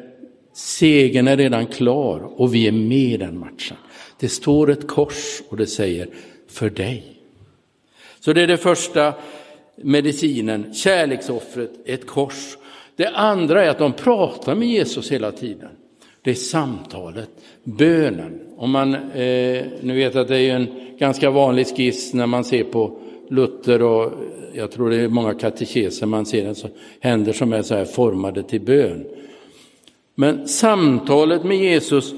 segern 0.52 1.28
är 1.28 1.36
redan 1.36 1.66
klar 1.66 2.20
och 2.36 2.54
vi 2.54 2.68
är 2.68 2.72
med 2.72 2.98
i 2.98 3.16
den 3.16 3.38
matchen. 3.38 3.76
Det 4.20 4.28
står 4.28 4.70
ett 4.70 4.88
kors 4.88 5.42
och 5.48 5.56
det 5.56 5.66
säger 5.66 6.08
för 6.48 6.70
dig. 6.70 7.20
Så 8.20 8.32
det 8.32 8.42
är 8.42 8.46
det 8.46 8.56
första 8.56 9.14
medicinen, 9.76 10.74
kärleksoffret, 10.74 11.70
ett 11.84 12.06
kors. 12.06 12.56
Det 12.96 13.08
andra 13.08 13.64
är 13.64 13.68
att 13.68 13.78
de 13.78 13.92
pratar 13.92 14.54
med 14.54 14.68
Jesus 14.68 15.12
hela 15.12 15.32
tiden. 15.32 15.70
Det 16.22 16.30
är 16.30 16.34
samtalet, 16.34 17.30
bönen. 17.64 18.43
Om 18.56 18.70
man, 18.70 18.94
eh, 18.94 19.64
nu 19.80 19.94
vet 19.94 20.16
att 20.16 20.28
det 20.28 20.38
är 20.38 20.56
en 20.56 20.66
ganska 20.98 21.30
vanlig 21.30 21.66
skiss 21.66 22.14
när 22.14 22.26
man 22.26 22.44
ser 22.44 22.64
på 22.64 22.98
Luther 23.28 23.82
och 23.82 24.12
jag 24.54 24.70
tror 24.70 24.90
det 24.90 24.96
är 24.96 25.08
många 25.08 25.34
katekeser 25.34 26.06
man 26.06 26.26
ser 26.26 26.48
alltså, 26.48 26.68
händer 27.00 27.32
som 27.32 27.52
är 27.52 27.62
så 27.62 27.74
här 27.74 27.84
formade 27.84 28.42
till 28.42 28.60
bön. 28.60 29.06
Men 30.14 30.48
samtalet 30.48 31.44
med 31.44 31.56
Jesus, 31.56 32.14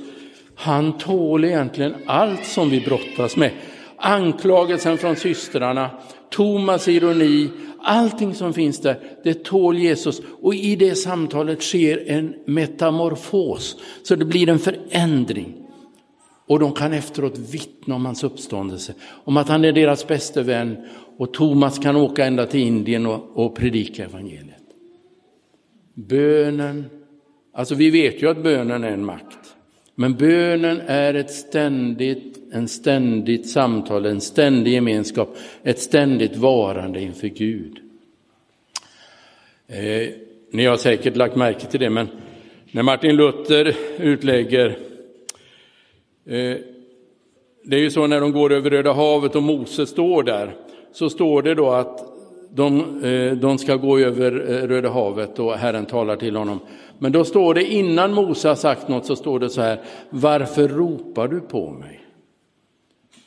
han 0.54 0.98
tål 0.98 1.44
egentligen 1.44 1.94
allt 2.06 2.44
som 2.44 2.70
vi 2.70 2.80
brottas 2.80 3.36
med. 3.36 3.50
Anklagelsen 3.96 4.98
från 4.98 5.16
systrarna, 5.16 5.90
Thomas 6.30 6.88
ironi, 6.88 7.50
allting 7.82 8.34
som 8.34 8.52
finns 8.52 8.80
där, 8.80 9.00
det 9.24 9.44
tål 9.44 9.78
Jesus. 9.78 10.22
Och 10.42 10.54
i 10.54 10.76
det 10.76 10.94
samtalet 10.94 11.62
sker 11.62 12.10
en 12.10 12.34
metamorfos, 12.44 13.76
så 14.02 14.16
det 14.16 14.24
blir 14.24 14.48
en 14.48 14.58
förändring. 14.58 15.65
Och 16.46 16.58
de 16.58 16.72
kan 16.72 16.92
efteråt 16.92 17.38
vittna 17.38 17.94
om 17.94 18.06
hans 18.06 18.24
uppståndelse, 18.24 18.94
om 19.24 19.36
att 19.36 19.48
han 19.48 19.64
är 19.64 19.72
deras 19.72 20.06
bästa 20.06 20.42
vän 20.42 20.76
och 21.16 21.34
Thomas 21.34 21.78
kan 21.78 21.96
åka 21.96 22.24
ända 22.24 22.46
till 22.46 22.60
Indien 22.60 23.06
och, 23.06 23.30
och 23.34 23.56
predika 23.56 24.04
evangeliet. 24.04 24.62
Bönen, 25.94 26.84
alltså 27.52 27.74
vi 27.74 27.90
vet 27.90 28.22
ju 28.22 28.30
att 28.30 28.42
bönen 28.42 28.84
är 28.84 28.90
en 28.90 29.04
makt, 29.04 29.38
men 29.94 30.14
bönen 30.14 30.80
är 30.86 31.14
ett 31.14 31.30
ständigt, 31.30 32.38
en 32.52 32.68
ständigt 32.68 33.50
samtal, 33.50 34.06
en 34.06 34.20
ständig 34.20 34.72
gemenskap, 34.72 35.36
ett 35.62 35.78
ständigt 35.78 36.36
varande 36.36 37.00
inför 37.00 37.28
Gud. 37.28 37.78
Eh, 39.68 40.08
ni 40.50 40.66
har 40.66 40.76
säkert 40.76 41.16
lagt 41.16 41.36
märke 41.36 41.66
till 41.66 41.80
det, 41.80 41.90
men 41.90 42.08
när 42.70 42.82
Martin 42.82 43.16
Luther 43.16 43.76
utlägger 43.98 44.78
Eh, 46.26 46.56
det 47.64 47.76
är 47.76 47.80
ju 47.80 47.90
så 47.90 48.06
när 48.06 48.20
de 48.20 48.32
går 48.32 48.52
över 48.52 48.70
Röda 48.70 48.92
havet 48.92 49.36
och 49.36 49.42
Mose 49.42 49.86
står 49.86 50.22
där, 50.22 50.56
så 50.92 51.10
står 51.10 51.42
det 51.42 51.54
då 51.54 51.70
att 51.70 52.16
de, 52.50 53.04
eh, 53.04 53.32
de 53.32 53.58
ska 53.58 53.76
gå 53.76 53.98
över 53.98 54.32
eh, 54.32 54.68
Röda 54.68 54.90
havet 54.90 55.38
och 55.38 55.52
Herren 55.52 55.86
talar 55.86 56.16
till 56.16 56.36
honom. 56.36 56.60
Men 56.98 57.12
då 57.12 57.24
står 57.24 57.54
det 57.54 57.64
innan 57.64 58.12
Mose 58.12 58.48
har 58.48 58.54
sagt 58.54 58.88
något 58.88 59.06
så 59.06 59.16
står 59.16 59.38
det 59.38 59.50
så 59.50 59.60
här, 59.60 59.80
varför 60.10 60.68
ropar 60.68 61.28
du 61.28 61.40
på 61.40 61.70
mig? 61.70 62.00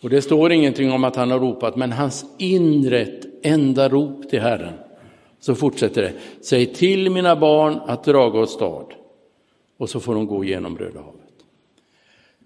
Och 0.02 0.10
det 0.10 0.22
står 0.22 0.52
ingenting 0.52 0.92
om 0.92 1.04
att 1.04 1.16
han 1.16 1.32
har 1.32 1.40
ropat, 1.40 1.76
men 1.76 1.92
hans 1.92 2.26
inre 2.38 3.08
enda 3.44 3.90
rop 3.90 4.30
till 4.30 4.42
Herren. 4.42 4.74
Så 5.40 5.56
fortsätter 5.56 6.02
det, 6.02 6.14
säg 6.42 6.66
till 6.66 7.10
mina 7.10 7.36
barn 7.36 7.80
att 7.86 8.04
draga 8.04 8.40
åstad. 8.40 8.86
Och 9.78 9.90
så 9.90 10.00
får 10.00 10.16
de 10.16 10.28
gå 10.28 10.44
genom 10.44 10.78
Röda 10.78 11.00
havet. 11.00 11.19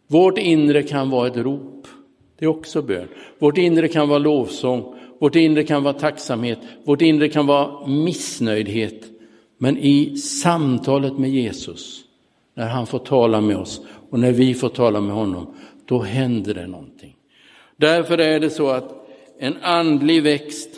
Vårt 0.08 0.38
inre 0.38 0.84
kan 0.84 1.10
vara 1.10 1.28
ett 1.28 1.38
rop, 1.38 1.88
det 2.40 2.46
är 2.46 2.50
också 2.50 2.82
bön. 2.82 3.08
Vårt 3.40 3.58
inre 3.58 3.88
kan 3.88 4.10
vara 4.10 4.20
lovsång, 4.20 4.96
vårt 5.20 5.36
inre 5.36 5.64
kan 5.64 5.84
vara 5.84 5.94
tacksamhet, 5.94 6.60
vårt 6.84 7.02
inre 7.02 7.30
kan 7.30 7.46
vara 7.46 7.88
missnöjdhet. 7.88 9.04
Men 9.58 9.78
i 9.78 10.18
samtalet 10.18 11.18
med 11.18 11.30
Jesus, 11.30 12.02
när 12.54 12.68
han 12.68 12.88
får 12.88 13.00
tala 13.00 13.42
med 13.42 13.58
oss 13.58 13.82
och 14.10 14.20
när 14.20 14.32
vi 14.32 14.54
får 14.54 14.70
tala 14.70 15.02
med 15.02 15.16
honom, 15.16 15.48
då 15.86 16.00
händer 16.00 16.54
det 16.54 16.68
någonting. 16.68 17.16
Därför 17.78 18.18
är 18.18 18.40
det 18.40 18.50
så 18.50 18.70
att 18.70 19.08
en 19.40 19.58
andlig 19.62 20.24
växt, 20.24 20.70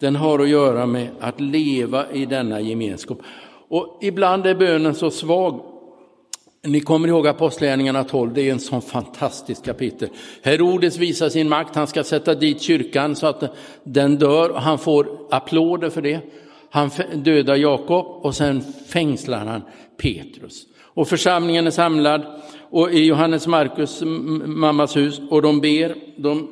den 0.00 0.16
har 0.16 0.38
att 0.38 0.48
göra 0.48 0.86
med 0.86 1.08
att 1.20 1.40
leva 1.40 2.12
i 2.12 2.26
denna 2.26 2.60
gemenskap. 2.60 3.18
Och 3.68 3.98
ibland 4.02 4.46
är 4.46 4.54
bönen 4.54 4.94
så 4.94 5.10
svag. 5.10 5.60
Ni 6.68 6.80
kommer 6.80 7.08
ihåg 7.08 7.26
Apostlagärningarna 7.26 8.04
12, 8.04 8.34
det 8.34 8.48
är 8.48 8.52
en 8.52 8.60
sån 8.60 8.82
fantastisk 8.82 9.64
kapitel. 9.64 10.08
Herodes 10.42 10.96
visar 10.96 11.28
sin 11.28 11.48
makt, 11.48 11.74
han 11.74 11.86
ska 11.86 12.04
sätta 12.04 12.34
dit 12.34 12.60
kyrkan 12.60 13.16
så 13.16 13.26
att 13.26 13.56
den 13.84 14.16
dör 14.16 14.50
och 14.50 14.62
han 14.62 14.78
får 14.78 15.08
applåder 15.30 15.90
för 15.90 16.02
det. 16.02 16.20
Han 16.70 16.90
dödar 17.14 17.56
Jakob 17.56 18.06
och 18.06 18.34
sen 18.34 18.62
fängslar 18.88 19.46
han 19.46 19.62
Petrus. 19.96 20.66
Och 20.82 21.08
församlingen 21.08 21.66
är 21.66 21.70
samlad 21.70 22.22
och 22.70 22.92
i 22.92 23.04
Johannes 23.04 23.46
Markus 23.46 24.02
mammas 24.44 24.96
hus 24.96 25.20
och 25.30 25.42
de 25.42 25.60
ber, 25.60 25.94
de 26.16 26.48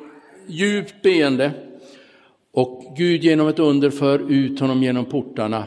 djupt 0.47 1.03
beende. 1.03 1.51
Och 2.53 2.95
Gud 2.97 3.25
genom 3.25 3.49
ett 3.49 3.59
under 3.59 3.91
för 3.91 4.33
ut 4.33 4.61
honom 4.61 4.83
genom 4.83 5.05
portarna, 5.05 5.65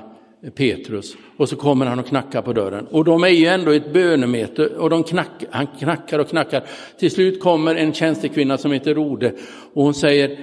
Petrus. 0.56 1.18
Och 1.38 1.50
så 1.50 1.56
kommer 1.56 1.86
han 1.86 2.00
och 2.00 2.06
knackar 2.06 2.42
på 2.42 2.54
dörren. 2.54 2.88
Och 2.88 3.06
de 3.06 3.24
är 3.24 3.28
ju 3.28 3.46
ändå 3.46 3.72
ett 3.72 3.94
bönemöte 3.94 4.68
och 4.68 4.90
de 4.90 5.04
knack, 5.04 5.44
han 5.52 5.68
knackar 5.68 6.20
och 6.20 6.30
knackar. 6.30 6.64
Till 7.00 7.12
slut 7.12 7.40
kommer 7.40 7.76
en 7.76 7.94
tjänstekvinna 7.94 8.58
som 8.58 8.72
heter 8.72 8.94
Rode 8.94 9.34
och 9.74 9.84
hon 9.84 9.94
säger, 9.94 10.40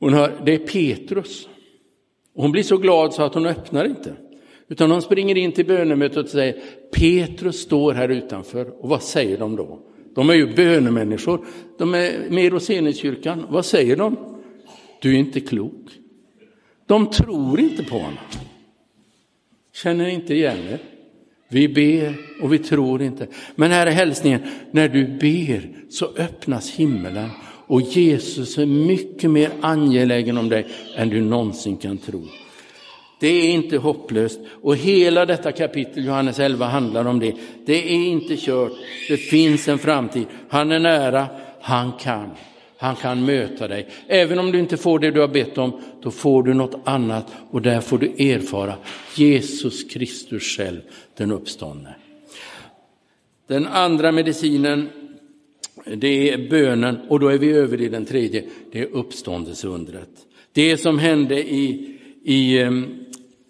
hon 0.00 0.14
hör, 0.14 0.32
det 0.44 0.54
är 0.54 0.58
Petrus. 0.58 1.48
Och 2.34 2.42
hon 2.42 2.52
blir 2.52 2.62
så 2.62 2.76
glad 2.76 3.14
så 3.14 3.22
att 3.22 3.34
hon 3.34 3.46
öppnar 3.46 3.84
inte. 3.84 4.12
Utan 4.68 4.90
hon 4.90 5.02
springer 5.02 5.36
in 5.36 5.52
till 5.52 5.66
bönemötet 5.66 6.16
och 6.16 6.28
säger, 6.28 6.56
Petrus 6.92 7.60
står 7.60 7.92
här 7.92 8.08
utanför. 8.08 8.82
Och 8.82 8.88
vad 8.88 9.02
säger 9.02 9.38
de 9.38 9.56
då? 9.56 9.78
De 10.14 10.30
är 10.30 10.34
ju 10.34 10.54
bönemänniskor. 10.54 11.46
De 11.78 11.94
är 11.94 12.30
med 12.30 12.44
i 12.44 12.50
Roseniuskyrkan. 12.50 13.46
Vad 13.50 13.64
säger 13.64 13.96
de? 13.96 14.16
Du 15.02 15.14
är 15.14 15.18
inte 15.18 15.40
klok. 15.40 15.90
De 16.86 17.10
tror 17.10 17.60
inte 17.60 17.84
på 17.84 17.98
honom. 17.98 18.18
Känner 19.82 20.08
inte 20.08 20.34
igen 20.34 20.58
er? 20.70 20.78
Vi 21.48 21.68
ber 21.68 22.14
och 22.42 22.52
vi 22.52 22.58
tror 22.58 23.02
inte. 23.02 23.26
Men 23.54 23.70
här 23.70 23.86
är 23.86 23.90
hälsningen, 23.90 24.40
när 24.70 24.88
du 24.88 25.06
ber 25.06 25.68
så 25.90 26.06
öppnas 26.16 26.70
himmelen 26.70 27.28
och 27.66 27.80
Jesus 27.80 28.58
är 28.58 28.66
mycket 28.66 29.30
mer 29.30 29.50
angelägen 29.60 30.38
om 30.38 30.48
dig 30.48 30.66
än 30.96 31.08
du 31.08 31.20
någonsin 31.20 31.76
kan 31.76 31.98
tro. 31.98 32.26
Det 33.20 33.28
är 33.28 33.50
inte 33.50 33.76
hopplöst 33.76 34.40
och 34.62 34.76
hela 34.76 35.26
detta 35.26 35.52
kapitel, 35.52 36.04
Johannes 36.04 36.38
11, 36.38 36.66
handlar 36.66 37.04
om 37.04 37.20
det. 37.20 37.34
Det 37.66 37.94
är 37.94 38.06
inte 38.06 38.36
kört, 38.36 38.72
det 39.08 39.16
finns 39.16 39.68
en 39.68 39.78
framtid. 39.78 40.26
Han 40.48 40.72
är 40.72 40.80
nära, 40.80 41.26
han 41.60 41.92
kan. 41.92 42.30
Han 42.80 42.96
kan 42.96 43.24
möta 43.24 43.68
dig. 43.68 43.88
Även 44.06 44.38
om 44.38 44.52
du 44.52 44.58
inte 44.58 44.76
får 44.76 44.98
det 44.98 45.10
du 45.10 45.20
har 45.20 45.28
bett 45.28 45.58
om, 45.58 45.80
då 46.02 46.10
får 46.10 46.42
du 46.42 46.54
något 46.54 46.80
annat 46.84 47.26
och 47.50 47.62
där 47.62 47.80
får 47.80 47.98
du 47.98 48.06
erfara 48.06 48.74
Jesus 49.16 49.84
Kristus 49.84 50.42
själv, 50.42 50.80
den 51.16 51.32
uppståndne. 51.32 51.94
Den 53.46 53.66
andra 53.66 54.12
medicinen, 54.12 54.88
det 55.84 56.32
är 56.32 56.50
bönen 56.50 56.98
och 57.08 57.20
då 57.20 57.28
är 57.28 57.38
vi 57.38 57.52
över 57.52 57.80
i 57.80 57.88
den 57.88 58.04
tredje, 58.04 58.44
det 58.72 58.80
är 58.80 58.86
uppståndelseundret. 58.86 60.10
Det 60.52 60.76
som 60.76 60.98
hände 60.98 61.50
i, 61.50 61.98
i 62.24 62.58
ehm, 62.58 63.04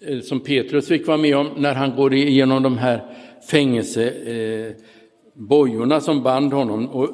eh, 0.07 0.21
som 0.21 0.41
Petrus 0.41 0.89
fick 0.89 1.07
vara 1.07 1.19
med 1.19 1.37
om 1.37 1.49
när 1.57 1.75
han 1.75 1.97
går 1.97 2.15
igenom 2.15 2.63
de 2.63 2.79
här 2.79 3.03
fängelsebojorna 3.51 5.95
eh, 5.95 6.01
som 6.01 6.23
band 6.23 6.53
honom. 6.53 6.89
Och 6.89 7.11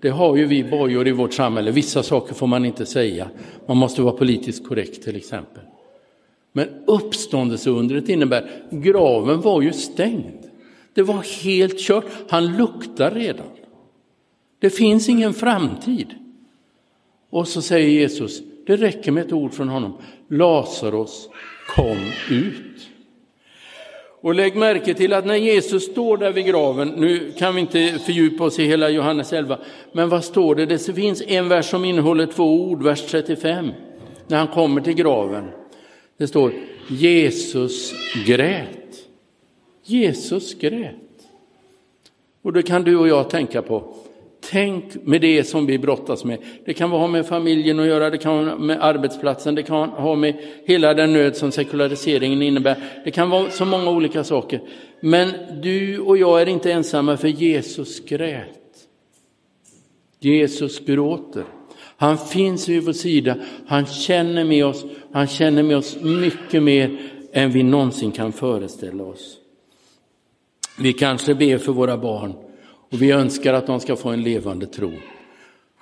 det 0.00 0.08
har 0.10 0.36
ju 0.36 0.46
vi 0.46 0.64
bojor 0.64 1.08
i 1.08 1.12
vårt 1.12 1.34
samhälle, 1.34 1.70
vissa 1.70 2.02
saker 2.02 2.34
får 2.34 2.46
man 2.46 2.64
inte 2.64 2.86
säga. 2.86 3.30
Man 3.66 3.76
måste 3.76 4.02
vara 4.02 4.16
politiskt 4.16 4.68
korrekt 4.68 5.02
till 5.02 5.16
exempel. 5.16 5.62
Men 6.52 6.68
uppståndelseundret 6.86 8.08
innebär, 8.08 8.50
graven 8.70 9.40
var 9.40 9.62
ju 9.62 9.72
stängd. 9.72 10.50
Det 10.94 11.02
var 11.02 11.44
helt 11.44 11.78
kört, 11.78 12.04
han 12.28 12.56
luktar 12.56 13.10
redan. 13.10 13.46
Det 14.58 14.70
finns 14.70 15.08
ingen 15.08 15.34
framtid. 15.34 16.14
Och 17.30 17.48
så 17.48 17.62
säger 17.62 17.88
Jesus, 17.88 18.42
det 18.66 18.76
räcker 18.76 19.12
med 19.12 19.26
ett 19.26 19.32
ord 19.32 19.52
från 19.52 19.68
honom. 19.68 19.92
Lazarus, 20.28 21.28
kom 21.76 21.98
ut. 22.30 22.88
Och 24.26 24.34
lägg 24.34 24.56
märke 24.56 24.94
till 24.94 25.12
att 25.12 25.26
när 25.26 25.36
Jesus 25.36 25.84
står 25.84 26.16
där 26.16 26.32
vid 26.32 26.46
graven, 26.46 26.88
nu 26.88 27.32
kan 27.38 27.54
vi 27.54 27.60
inte 27.60 27.98
fördjupa 28.06 28.44
oss 28.44 28.58
i 28.58 28.64
hela 28.64 28.90
Johannes 28.90 29.32
11, 29.32 29.58
men 29.92 30.08
vad 30.08 30.24
står 30.24 30.54
det? 30.54 30.66
Det 30.66 30.94
finns 30.94 31.22
en 31.26 31.48
vers 31.48 31.70
som 31.70 31.84
innehåller 31.84 32.26
två 32.26 32.60
ord, 32.60 32.82
vers 32.82 33.06
35, 33.06 33.70
när 34.26 34.38
han 34.38 34.46
kommer 34.46 34.80
till 34.80 34.94
graven. 34.94 35.48
Det 36.16 36.26
står 36.26 36.52
Jesus 36.88 37.94
grät. 38.26 38.94
Jesus 39.84 40.54
grät. 40.54 40.94
Och 42.42 42.52
det 42.52 42.62
kan 42.62 42.82
du 42.82 42.96
och 42.96 43.08
jag 43.08 43.30
tänka 43.30 43.62
på. 43.62 43.94
Tänk 44.50 44.84
med 45.04 45.20
det 45.20 45.44
som 45.44 45.66
vi 45.66 45.78
brottas 45.78 46.24
med. 46.24 46.38
Det 46.64 46.74
kan 46.74 46.90
ha 46.90 47.06
med 47.06 47.26
familjen 47.26 47.80
att 47.80 47.86
göra, 47.86 48.10
det 48.10 48.18
kan 48.18 48.48
ha 48.48 48.56
med 48.56 48.78
arbetsplatsen, 48.80 49.54
det 49.54 49.62
kan 49.62 49.88
ha 49.88 50.14
med 50.14 50.34
hela 50.64 50.94
den 50.94 51.12
nöd 51.12 51.36
som 51.36 51.52
sekulariseringen 51.52 52.42
innebär. 52.42 52.76
Det 53.04 53.10
kan 53.10 53.30
vara 53.30 53.50
så 53.50 53.64
många 53.64 53.90
olika 53.90 54.24
saker. 54.24 54.60
Men 55.00 55.32
du 55.62 55.98
och 55.98 56.18
jag 56.18 56.42
är 56.42 56.48
inte 56.48 56.72
ensamma 56.72 57.16
för 57.16 57.28
Jesus 57.28 58.00
grät. 58.00 58.48
Jesus 60.20 60.80
gråter. 60.80 61.44
Han 61.96 62.18
finns 62.18 62.68
vid 62.68 62.82
vår 62.82 62.92
sida, 62.92 63.36
han 63.66 63.86
känner 63.86 64.44
med 64.44 64.66
oss, 64.66 64.84
han 65.12 65.26
känner 65.26 65.62
med 65.62 65.76
oss 65.76 65.96
mycket 66.02 66.62
mer 66.62 66.98
än 67.32 67.50
vi 67.50 67.62
någonsin 67.62 68.12
kan 68.12 68.32
föreställa 68.32 69.04
oss. 69.04 69.36
Vi 70.78 70.92
kanske 70.92 71.34
ber 71.34 71.58
för 71.58 71.72
våra 71.72 71.96
barn, 71.96 72.34
och 72.92 73.02
vi 73.02 73.10
önskar 73.10 73.54
att 73.54 73.66
de 73.66 73.80
ska 73.80 73.96
få 73.96 74.08
en 74.08 74.22
levande 74.22 74.66
tro. 74.66 74.92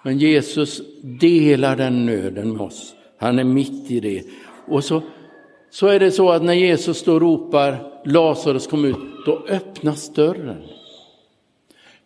Men 0.02 0.18
Jesus 0.18 0.82
delar 1.02 1.76
den 1.76 2.06
nöden 2.06 2.52
med 2.52 2.60
oss. 2.60 2.94
Han 3.18 3.38
är 3.38 3.44
mitt 3.44 3.90
i 3.90 4.00
det. 4.00 4.22
Och 4.66 4.84
så, 4.84 5.02
så 5.70 5.86
är 5.86 6.00
det 6.00 6.10
så 6.10 6.30
att 6.30 6.42
när 6.42 6.54
Jesus 6.54 7.04
då 7.04 7.18
ropar 7.20 7.92
Lazarus 8.04 8.66
kom 8.66 8.84
ut, 8.84 8.96
då 9.26 9.46
öppnas 9.48 10.14
dörren. 10.14 10.62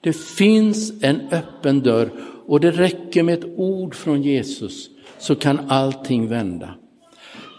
Det 0.01 0.13
finns 0.13 1.03
en 1.03 1.21
öppen 1.31 1.81
dörr 1.81 2.11
och 2.47 2.61
det 2.61 2.71
räcker 2.71 3.23
med 3.23 3.39
ett 3.39 3.51
ord 3.57 3.95
från 3.95 4.23
Jesus 4.23 4.91
så 5.19 5.35
kan 5.35 5.71
allting 5.71 6.29
vända. 6.29 6.75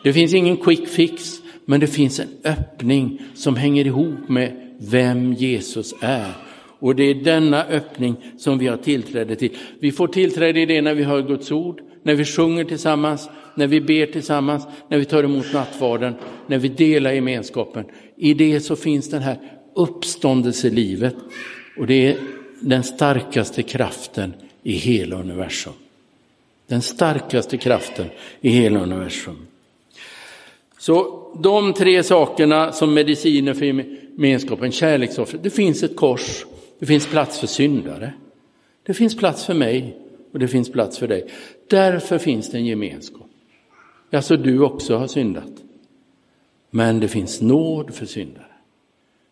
Det 0.03 0.13
finns 0.13 0.33
ingen 0.33 0.57
quick 0.57 0.87
fix, 0.87 1.41
men 1.65 1.79
det 1.79 1.87
finns 1.87 2.19
en 2.19 2.29
öppning 2.43 3.21
som 3.35 3.55
hänger 3.55 3.85
ihop 3.85 4.29
med 4.29 4.75
vem 4.79 5.33
Jesus 5.33 5.93
är. 6.01 6.48
Och 6.79 6.95
det 6.95 7.03
är 7.03 7.13
denna 7.13 7.65
öppning 7.65 8.15
som 8.37 8.57
vi 8.57 8.67
har 8.67 8.77
tillträde 8.77 9.35
till. 9.35 9.57
Vi 9.79 9.91
får 9.91 10.07
tillträde 10.07 10.59
i 10.59 10.65
det 10.65 10.81
när 10.81 10.93
vi 10.93 11.03
hör 11.03 11.21
Guds 11.21 11.51
ord, 11.51 11.81
när 12.03 12.15
vi 12.15 12.25
sjunger 12.25 12.63
tillsammans, 12.63 13.29
när 13.55 13.67
vi 13.67 13.81
ber 13.81 14.05
tillsammans, 14.05 14.67
när 14.87 14.97
vi 14.97 15.05
tar 15.05 15.23
emot 15.23 15.53
nattvarden, 15.53 16.15
när 16.47 16.57
vi 16.57 16.67
delar 16.67 17.11
gemenskapen. 17.11 17.85
I 18.15 18.33
det 18.33 18.59
så 18.59 18.75
finns 18.75 19.09
den 19.09 19.21
här 19.21 19.37
uppståndelselivet 19.75 21.15
och 21.77 21.87
det 21.87 22.07
är 22.07 22.17
den 22.59 22.83
starkaste 22.83 23.63
kraften 23.63 24.33
i 24.63 24.71
hela 24.71 25.15
universum. 25.15 25.73
Den 26.67 26.81
starkaste 26.81 27.57
kraften 27.57 28.05
i 28.41 28.49
hela 28.49 28.79
universum. 28.79 29.47
Så 30.79 31.25
de 31.43 31.73
tre 31.73 32.03
sakerna 32.03 32.71
som 32.71 32.93
mediciner 32.93 33.53
för 33.53 33.65
gemenskapen, 33.65 34.71
kärleksoffret, 34.71 35.43
det 35.43 35.49
finns 35.49 35.83
ett 35.83 35.95
kors, 35.95 36.45
det 36.79 36.85
finns 36.85 37.07
plats 37.07 37.39
för 37.39 37.47
syndare, 37.47 38.13
det 38.83 38.93
finns 38.93 39.17
plats 39.17 39.45
för 39.45 39.53
mig 39.53 39.97
och 40.31 40.39
det 40.39 40.47
finns 40.47 40.71
plats 40.71 40.97
för 40.97 41.07
dig. 41.07 41.27
Därför 41.67 42.17
finns 42.17 42.49
det 42.49 42.57
en 42.57 42.65
gemenskap. 42.65 43.27
Alltså 44.11 44.37
du 44.37 44.59
också 44.59 44.97
har 44.97 45.07
syndat. 45.07 45.51
Men 46.69 46.99
det 46.99 47.07
finns 47.07 47.41
nåd 47.41 47.93
för 47.93 48.05
syndare. 48.05 48.45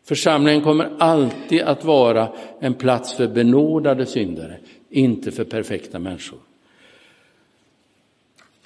Församlingen 0.04 0.62
kommer 0.62 0.90
alltid 1.00 1.62
att 1.62 1.86
vara 1.86 2.34
en 2.60 2.74
plats 2.74 3.14
för 3.14 3.28
benådade 3.28 4.06
syndare, 4.06 4.58
inte 4.90 5.32
för 5.32 5.44
perfekta 5.44 6.00
människor. 6.00 6.40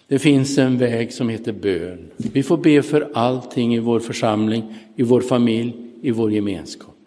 Det 0.08 0.20
finns 0.20 0.58
en 0.58 0.78
väg 0.78 1.13
som 1.13 1.30
heter 1.30 1.52
bön. 1.52 2.12
Vi 2.17 2.44
får 2.44 2.58
be 2.58 2.82
för 2.82 3.12
allting 3.13 3.76
i 3.76 3.80
vår 3.80 4.00
församling, 4.00 4.76
i 4.96 5.04
vår 5.04 5.22
familj, 5.22 5.74
i 6.02 6.12
vår 6.12 6.32
gemenskap. 6.32 7.01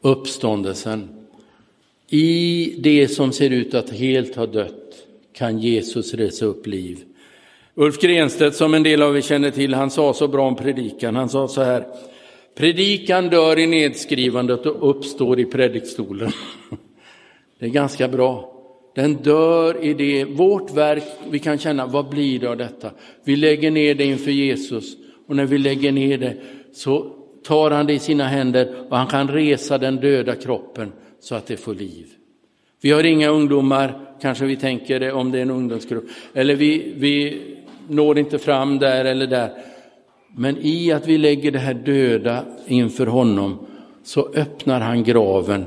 Uppståndelsen. 0.00 1.08
I 2.10 2.74
det 2.78 3.08
som 3.08 3.32
ser 3.32 3.50
ut 3.50 3.74
att 3.74 3.90
helt 3.90 4.36
ha 4.36 4.46
dött 4.46 5.06
kan 5.32 5.58
Jesus 5.58 6.14
resa 6.14 6.44
upp 6.44 6.66
liv. 6.66 6.98
Ulf 7.74 8.00
Grenstedt, 8.00 8.56
som 8.56 8.74
en 8.74 8.82
del 8.82 9.02
av 9.02 9.16
er 9.16 9.20
känner 9.20 9.50
till, 9.50 9.74
han 9.74 9.90
sa 9.90 10.14
så 10.14 10.28
bra 10.28 10.46
om 10.46 10.56
predikan. 10.56 11.16
Han 11.16 11.28
sa 11.28 11.48
så 11.48 11.62
här, 11.62 11.86
predikan 12.54 13.28
dör 13.28 13.58
i 13.58 13.66
nedskrivandet 13.66 14.66
och 14.66 14.90
uppstår 14.90 15.40
i 15.40 15.44
predikstolen. 15.44 16.32
Det 17.58 17.66
är 17.66 17.70
ganska 17.70 18.08
bra. 18.08 18.54
Den 18.94 19.14
dör 19.14 19.84
i 19.84 19.94
det, 19.94 20.24
vårt 20.24 20.74
verk, 20.74 21.04
vi 21.30 21.38
kan 21.38 21.58
känna, 21.58 21.86
vad 21.86 22.08
blir 22.08 22.38
det 22.38 22.50
av 22.50 22.56
detta? 22.56 22.90
Vi 23.24 23.36
lägger 23.36 23.70
ner 23.70 23.94
det 23.94 24.04
inför 24.04 24.30
Jesus 24.30 24.96
och 25.26 25.36
när 25.36 25.44
vi 25.44 25.58
lägger 25.58 25.92
ner 25.92 26.18
det 26.18 26.36
så 26.72 27.17
tar 27.48 27.70
han 27.70 27.86
det 27.86 27.92
i 27.92 27.98
sina 27.98 28.24
händer 28.24 28.74
och 28.88 28.96
han 28.96 29.06
kan 29.06 29.28
resa 29.28 29.78
den 29.78 29.96
döda 29.96 30.34
kroppen 30.34 30.92
så 31.20 31.34
att 31.34 31.46
det 31.46 31.56
får 31.56 31.74
liv. 31.74 32.06
Vi 32.80 32.90
har 32.90 33.04
inga 33.04 33.28
ungdomar, 33.28 34.00
kanske 34.20 34.44
vi 34.44 34.56
tänker 34.56 35.00
det 35.00 35.12
om 35.12 35.32
det 35.32 35.38
är 35.38 35.42
en 35.42 35.50
ungdomsgrupp, 35.50 36.04
eller 36.34 36.54
vi, 36.54 36.92
vi 36.96 37.42
når 37.88 38.18
inte 38.18 38.38
fram 38.38 38.78
där 38.78 39.04
eller 39.04 39.26
där. 39.26 39.50
Men 40.36 40.56
i 40.60 40.92
att 40.92 41.06
vi 41.06 41.18
lägger 41.18 41.50
det 41.50 41.58
här 41.58 41.74
döda 41.74 42.44
inför 42.66 43.06
honom 43.06 43.58
så 44.04 44.28
öppnar 44.34 44.80
han 44.80 45.04
graven 45.04 45.64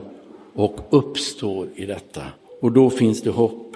och 0.53 0.79
uppstår 0.89 1.67
i 1.75 1.85
detta. 1.85 2.21
Och 2.61 2.71
då 2.71 2.89
finns 2.89 3.21
det 3.21 3.29
hopp. 3.29 3.75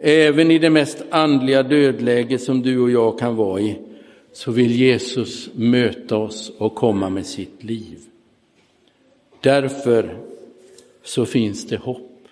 Även 0.00 0.50
i 0.50 0.58
det 0.58 0.70
mest 0.70 1.02
andliga 1.10 1.62
dödläge 1.62 2.38
som 2.38 2.62
du 2.62 2.78
och 2.78 2.90
jag 2.90 3.18
kan 3.18 3.36
vara 3.36 3.60
i 3.60 3.78
så 4.36 4.52
vill 4.52 4.70
Jesus 4.70 5.50
möta 5.54 6.16
oss 6.16 6.52
och 6.58 6.74
komma 6.74 7.10
med 7.10 7.26
sitt 7.26 7.64
liv. 7.64 7.98
Därför 9.40 10.16
så 11.04 11.26
finns 11.26 11.66
det 11.66 11.76
hopp. 11.76 12.28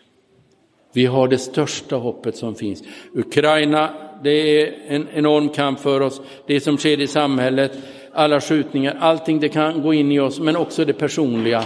Vi 0.93 1.07
har 1.07 1.29
det 1.29 1.39
största 1.39 1.97
hoppet 1.97 2.37
som 2.37 2.55
finns. 2.55 2.83
Ukraina, 3.13 3.91
det 4.23 4.31
är 4.31 4.75
en 4.89 5.09
enorm 5.15 5.49
kamp 5.49 5.81
för 5.81 6.01
oss. 6.01 6.21
Det 6.47 6.61
som 6.61 6.77
sker 6.77 7.01
i 7.01 7.07
samhället, 7.07 7.79
alla 8.13 8.41
skjutningar, 8.41 8.97
allting 9.01 9.41
det 9.41 9.49
kan 9.49 9.83
gå 9.83 9.95
in 9.95 10.13
i 10.13 10.21
oss, 10.21 10.41
men 10.41 10.57
också 10.57 10.85
det 10.85 10.93
personliga. 10.93 11.65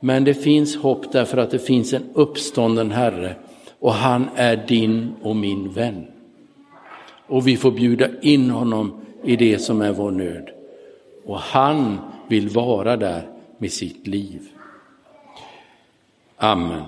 Men 0.00 0.24
det 0.24 0.34
finns 0.34 0.76
hopp 0.76 1.12
därför 1.12 1.38
att 1.38 1.50
det 1.50 1.58
finns 1.58 1.92
en 1.92 2.04
uppstånden 2.14 2.90
Herre 2.90 3.34
och 3.78 3.92
han 3.92 4.28
är 4.34 4.64
din 4.68 5.14
och 5.22 5.36
min 5.36 5.72
vän. 5.72 6.06
Och 7.26 7.48
vi 7.48 7.56
får 7.56 7.70
bjuda 7.70 8.08
in 8.22 8.50
honom 8.50 9.04
i 9.24 9.36
det 9.36 9.58
som 9.58 9.80
är 9.80 9.92
vår 9.92 10.10
nöd. 10.10 10.50
Och 11.24 11.38
han 11.38 11.98
vill 12.28 12.48
vara 12.48 12.96
där 12.96 13.28
med 13.58 13.72
sitt 13.72 14.06
liv. 14.06 14.48
Amen. 16.36 16.84